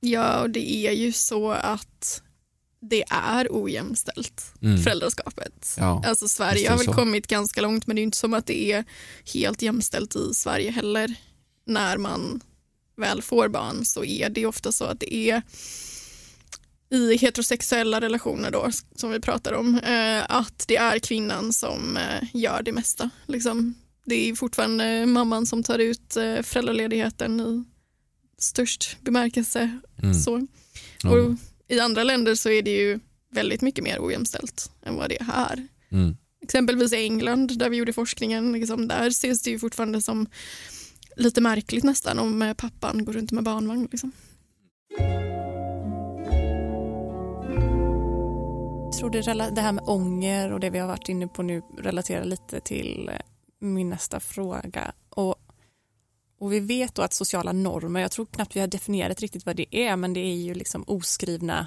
[0.00, 2.22] Ja, och det är ju så att
[2.80, 4.78] det är ojämställt, Mm.
[4.82, 5.74] föräldraskapet.
[5.78, 6.92] Ja, Alltså Sverige har väl så.
[6.92, 8.84] kommit ganska långt men det är ju inte som att det är
[9.34, 11.14] helt jämställt i Sverige heller.
[11.66, 12.40] När man
[12.96, 15.42] väl får barn så är det ofta så att det är
[16.90, 22.28] i heterosexuella relationer då, som vi pratar om, eh, att det är kvinnan som eh,
[22.34, 23.10] gör det mesta.
[23.26, 23.74] Liksom.
[24.04, 27.64] Det är fortfarande mamman som tar ut eh, föräldraledigheten i
[28.38, 29.78] störst bemärkelse.
[30.02, 30.14] mm.
[30.14, 30.46] Så.
[31.04, 31.36] Och
[31.68, 33.00] I andra länder så är det ju
[33.32, 35.68] väldigt mycket mer ojämställt än vad det är här.
[35.90, 36.16] Mm.
[36.42, 40.26] Exempelvis i England där vi gjorde forskningen, liksom, där ses det ju fortfarande som
[41.16, 43.88] lite märkligt nästan om eh, pappan går runt med barnvagn.
[43.90, 44.12] Liksom.
[48.84, 51.62] Jag tror det, det här med ånger och det vi har varit inne på nu
[51.78, 53.20] relaterar lite till eh,
[53.58, 54.92] min nästa fråga.
[55.10, 55.36] Och,
[56.38, 59.56] och vi vet då att sociala normer, jag tror knappt vi har definierat riktigt vad
[59.56, 61.66] det är, men det är ju liksom oskrivna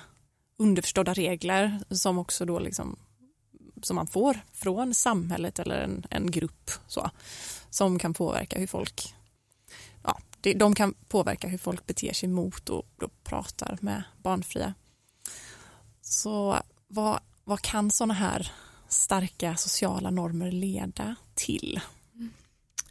[0.57, 2.95] underförstådda regler som också då liksom
[3.81, 7.09] som man får från samhället eller en, en grupp så,
[7.69, 9.13] som kan påverka hur folk
[10.41, 14.73] det, de kan påverka hur folk beter sig mot och då pratar med barnfria.
[16.01, 18.51] Så vad, vad kan sådana här
[18.87, 21.79] starka sociala normer leda till?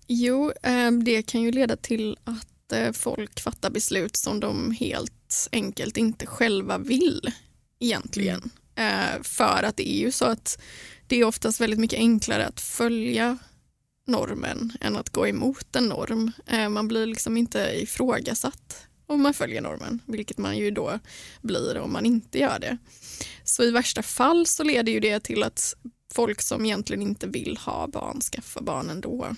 [0.06, 5.48] Jo, eh, det kan ju leda till att eh, folk fattar beslut som de helt
[5.52, 7.32] enkelt inte själva vill
[7.80, 8.50] egentligen.
[8.74, 10.58] Eh, För att det är ju så att
[11.06, 13.38] det är oftast väldigt mycket enklare att följa
[14.08, 16.32] normen än att gå emot en norm.
[16.46, 20.98] Eh, man blir liksom inte ifrågasatt om man följer normen, vilket man ju då
[21.40, 22.78] blir om man inte gör det.
[23.44, 25.74] Så i värsta fall så leder ju det till att
[26.12, 29.36] folk som egentligen inte vill ha barn skaffar barn ändå.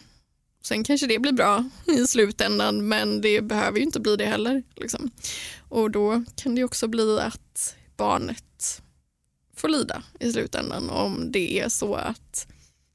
[0.63, 4.63] Sen kanske det blir bra i slutändan men det behöver ju inte bli det heller.
[4.77, 5.11] Liksom.
[5.69, 8.83] Och då kan det också bli att barnet
[9.57, 12.47] får lida i slutändan om det är så att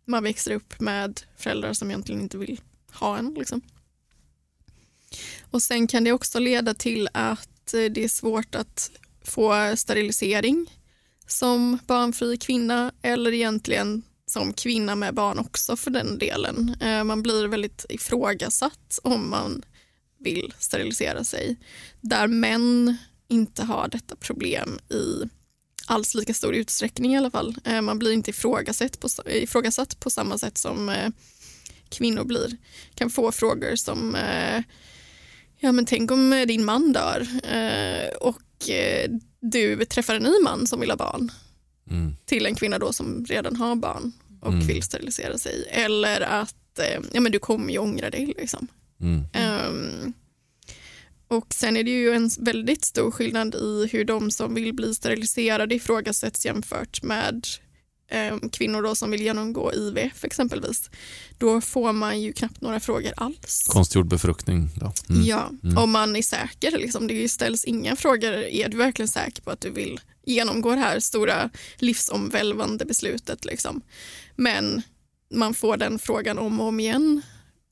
[0.06, 3.34] man växer upp med föräldrar som egentligen inte vill ha en.
[3.34, 3.62] Liksom.
[5.52, 8.92] Och sen kan det också leda till att eh, det är svårt att
[9.24, 10.72] få sterilisering
[11.28, 16.76] som barnfri kvinna eller egentligen som kvinna med barn också för den delen.
[16.82, 19.66] Eh, man blir väldigt ifrågasatt om man
[20.20, 21.56] vill sterilisera sig.
[22.02, 22.98] Där män
[23.28, 25.30] inte har detta problem i
[25.86, 27.56] alls lika stor utsträckning i alla fall.
[27.66, 31.10] Eh, Man blir inte ifrågasatt på, ifrågasatt på samma sätt som eh,
[31.90, 32.58] kvinnor blir.
[32.96, 34.62] Kan få frågor som eh,
[35.60, 37.28] ja men tänk om din man dör
[38.22, 38.42] och
[39.42, 41.32] du träffar en ny man som vill ha barn
[41.92, 42.16] Mm.
[42.26, 44.12] till en kvinna då som redan har barn
[44.42, 44.68] och Mm.
[44.68, 45.68] vill sterilisera sig.
[45.72, 46.80] Eller att
[47.12, 48.34] ja, men du kommer ju ångra dig.
[48.38, 48.68] Liksom.
[49.02, 49.24] Mm.
[49.34, 50.14] Ehm,
[51.28, 54.96] och sen är det ju en väldigt stor skillnad i hur de som vill bli
[54.96, 57.48] steriliserade ifrågasätts jämfört med
[58.10, 60.90] ehm, kvinnor då som vill genomgå IVF exempelvis.
[61.38, 63.68] Då får man ju knappt några frågor alls.
[63.70, 64.94] Konstgjord befruktning då.
[65.10, 65.24] Mm.
[65.26, 65.78] Ja, Mm.
[65.78, 66.72] om man är säker.
[66.78, 67.08] Liksom.
[67.08, 68.34] Det ställs inga frågor.
[68.34, 73.46] Är du verkligen säker på att du vill genomgå det här stora livsomvälvande beslutet?
[73.46, 73.82] Liksom.
[74.36, 74.82] Men
[75.34, 77.22] man får den frågan om och om igen.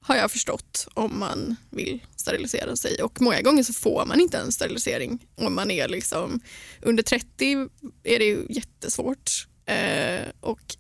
[0.04, 4.38] Har jag förstått om man vill sterilisera sig och många gånger så får man inte
[4.38, 6.40] en sterilisering om man är liksom
[6.82, 7.68] under 30
[8.04, 10.76] är det ju jättesvårt eh, och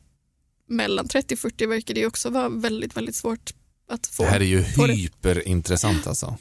[0.69, 3.53] mellan 30 och 40 verkar det också vara väldigt väldigt svårt
[3.89, 4.24] att få.
[4.24, 6.38] Det här är ju hyperintressant alltså.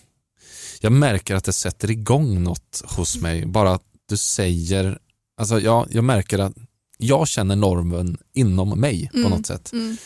[0.80, 4.99] Jag märker att det sätter igång något hos mig, bara att du säger,
[5.37, 6.55] alltså jag, jag märker att
[6.99, 9.30] jag känner normen inom mig på Mm.
[9.30, 9.72] något sätt.
[9.72, 9.97] Mm.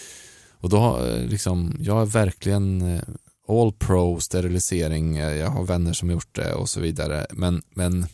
[0.66, 3.02] Och då eh, liksom, jag är verkligen eh,
[3.48, 7.26] all pro sterilisering, eh, jag har vänner som gjort det och så vidare.
[7.30, 8.06] Men, men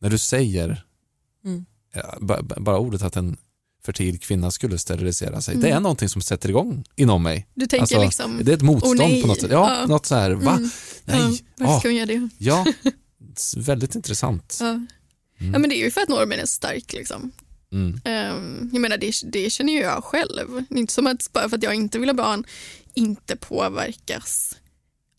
[0.00, 0.84] när du säger
[1.44, 1.64] Mm.
[2.58, 3.36] bara ordet att en
[3.86, 5.62] fertil kvinna skulle sterilisera sig, Mm.
[5.62, 7.46] det är någonting som sätter igång inom mig.
[7.54, 9.22] Du tänker Alltså, liksom, Det är ett motstånd nej.
[9.22, 9.50] på något sätt.
[9.50, 9.86] Ja, Ja.
[9.86, 10.52] något så här, va?
[10.56, 10.70] Mm.
[11.04, 12.28] ja, Nej, varför ja, ska hon göra det?
[12.38, 12.66] ja.
[13.56, 14.58] Väldigt intressant.
[14.60, 14.68] Ja.
[14.68, 14.86] Mm.
[15.52, 17.32] ja men det är ju för att normen är stark liksom.
[17.72, 18.00] Mm.
[18.04, 20.64] Ehm, jag menar det, det känner ju jag själv.
[20.68, 22.44] Det är inte som att bara för att jag inte vill ha barn
[22.94, 24.56] inte påverkas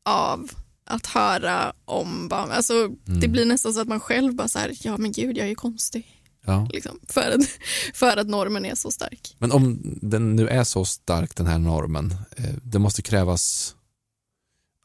[0.05, 0.51] av
[0.85, 2.51] att höra om barn.
[2.51, 3.31] Alltså, Det Mm.
[3.31, 5.55] blir nästan så att man själv bara så här, ja men gud jag är ju
[5.55, 6.07] konstig.
[6.45, 6.67] Ja.
[6.73, 7.49] Liksom, för, att,
[7.93, 9.35] för att normen är så stark.
[9.39, 13.75] Men om den nu är så stark den här normen, eh, det måste krävas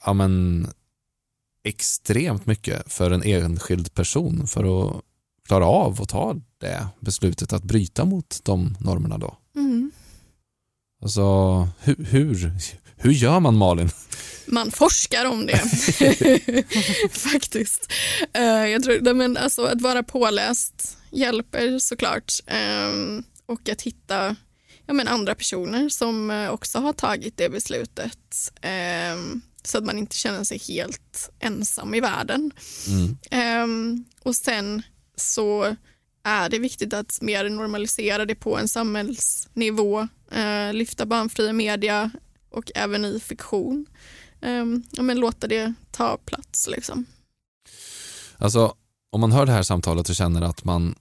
[0.05, 0.67] ja, men,
[1.65, 4.65] extremt mycket för en enskild person för
[4.97, 5.03] att
[5.49, 9.37] klara av att ta det beslutet att bryta mot de normerna då.
[9.57, 9.91] Mm.
[11.03, 11.23] Alltså,
[11.81, 12.53] hur, hur,
[12.97, 13.91] hur gör man Malin?
[14.47, 15.59] Man forskar om det
[17.11, 17.93] faktiskt.
[18.33, 24.37] Eh, jag tror, men alltså, att vara påläst hjälper såklart Ehm, och att hitta
[24.87, 29.99] ja, men andra personer som eh, också har tagit det beslutet Ehm, så att man
[29.99, 32.51] inte känner sig helt ensam i världen.
[32.89, 33.19] Mm.
[33.31, 34.83] Ehm, och sen
[35.21, 35.77] så
[36.23, 42.11] är det viktigt att mer normalisera det på en samhällsnivå, eh, lyfta barnfria media
[42.51, 43.87] och även i fiktion.
[44.91, 46.69] Ja, men låta det ta plats.
[46.69, 47.07] Liksom.
[48.37, 48.75] Alltså,
[49.11, 50.95] om man hör det här samtalet och känner att man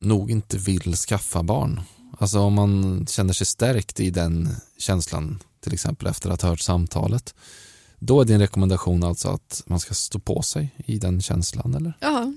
[0.00, 1.80] nog inte vill skaffa barn.
[2.18, 4.48] Alltså om man känner sig stärkt i den
[4.78, 7.34] känslan, till exempel efter att ha hört samtalet.
[7.98, 11.92] Då är din rekommendation alltså att man ska stå på sig i den känslan, eller?
[12.00, 12.32] Ja,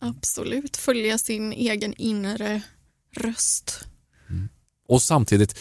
[0.00, 0.76] absolut.
[0.76, 2.62] Följa sin egen inre
[3.16, 3.84] röst.
[4.88, 5.58] Och samtidigt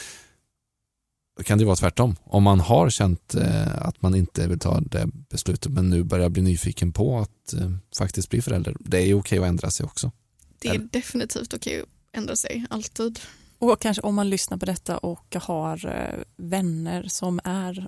[1.43, 2.15] kan det vara tvärtom.
[2.23, 6.29] Om man har känt eh, att man inte vill ta det beslutet men nu börjar
[6.29, 8.75] bli nyfiken på att eh, faktiskt bli förälder.
[8.79, 10.11] Det är ju okej att ändra sig också.
[10.59, 13.19] Det är Eller- definitivt okej att ändra sig, alltid.
[13.57, 17.87] Och kanske om man lyssnar på detta och har eh, vänner som är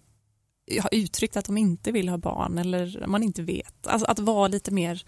[0.82, 3.88] har uttryckt att de inte vill ha barn eller man inte vet.
[3.88, 5.04] Alltså att vara lite mer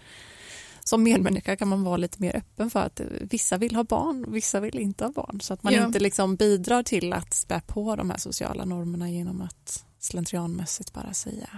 [0.84, 4.24] som medmänniska kan man vara lite mer öppen för att eh, vissa vill ha barn,
[4.28, 5.40] vissa vill inte ha barn.
[5.40, 5.86] Så att man Ja.
[5.86, 11.14] inte liksom bidrar till att spä på de här sociala normerna genom att slentrianmässigt bara
[11.14, 11.48] säga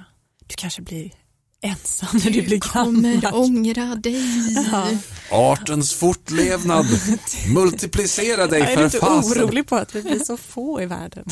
[0.47, 1.13] du kanske blir
[1.61, 3.41] ensam när du blir kommer gammal.
[3.41, 4.23] ångra dig.
[4.73, 4.89] Ja.
[5.31, 6.87] Artens fortlevnad,
[7.55, 9.43] multiplicera dig Jag är för lite fasen.
[9.43, 11.25] orolig på att vi blir så få i världen.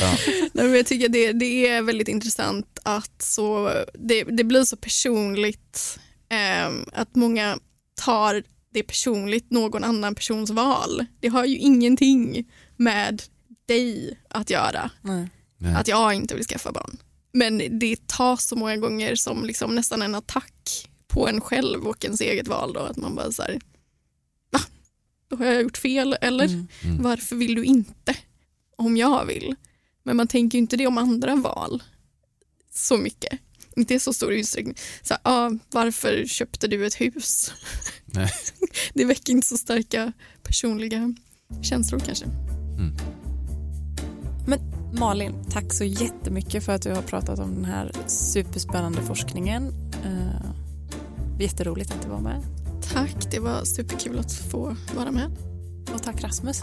[0.00, 0.14] Ja.
[0.52, 4.76] Nej, men jag tycker det, det är väldigt intressant att så, det, det blir så
[4.76, 5.98] personligt
[6.92, 7.58] att många
[7.94, 11.06] tar det personligt någon annan persons val.
[11.20, 13.22] Det har ju ingenting med
[13.66, 15.28] dig att göra, Nej.
[15.76, 16.96] Att jag inte vill skaffa barn.
[17.32, 22.04] Men det tas så många gånger som liksom nästan en attack på en själv och
[22.04, 23.60] ens eget val då, att man bara så här,
[24.50, 24.60] va?
[25.28, 26.44] Då har jag gjort fel eller?
[26.44, 26.68] Mm.
[26.84, 27.02] Mm.
[27.02, 28.16] Varför vill du inte?
[28.76, 29.54] Om jag vill.
[30.02, 31.82] Men man tänker ju inte det om andra val
[32.70, 33.40] så mycket.
[33.80, 34.76] Inte i så stor utsträckning.
[35.02, 37.52] Så, här, ah, varför köpte du ett hus?
[38.04, 38.30] Nej.
[38.94, 40.12] Det väcker inte så starka
[40.42, 41.14] personliga
[41.62, 42.26] känslor kanske.
[44.92, 49.66] Malin, tack så jättemycket för att du har pratat om den här superspännande forskningen.
[50.06, 50.50] Uh,
[51.40, 52.42] jätteroligt att du var med.
[52.92, 55.49] Tack, det var superkul att få vara med.
[55.94, 56.60] Och tack Rasmus.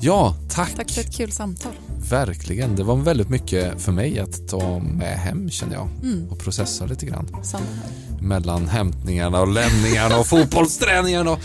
[0.00, 0.74] Ja, tack.
[0.76, 1.72] Tack för ett kul samtal.
[2.10, 2.76] Verkligen.
[2.76, 6.28] Det var väldigt mycket för mig att ta med hem känner jag Mm.
[6.30, 7.28] och processa lite grann.
[7.42, 8.22] Samma här.
[8.22, 11.38] Mellan hämtningarna och lämningarna och fotbollsträningen och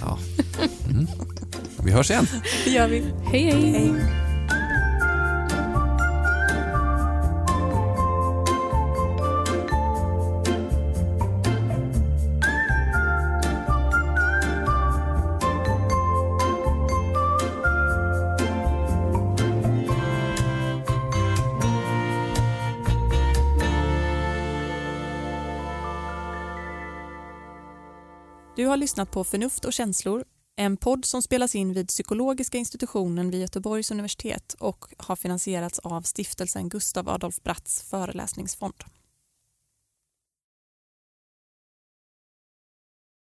[0.00, 0.18] ja.
[0.90, 1.06] Mm.
[1.84, 2.26] Vi hörs igen.
[2.64, 3.04] Det gör vi.
[3.24, 3.72] Hej hej!
[3.72, 4.27] Hej.
[28.68, 30.24] Har lyssnat på Förnuft och känslor,
[30.56, 36.02] En podd som spelas in vid psykologiska institutionen vid Göteborgs universitet och har finansierats av
[36.02, 38.74] stiftelsen Gustav Adolf Bratts föreläsningsfond.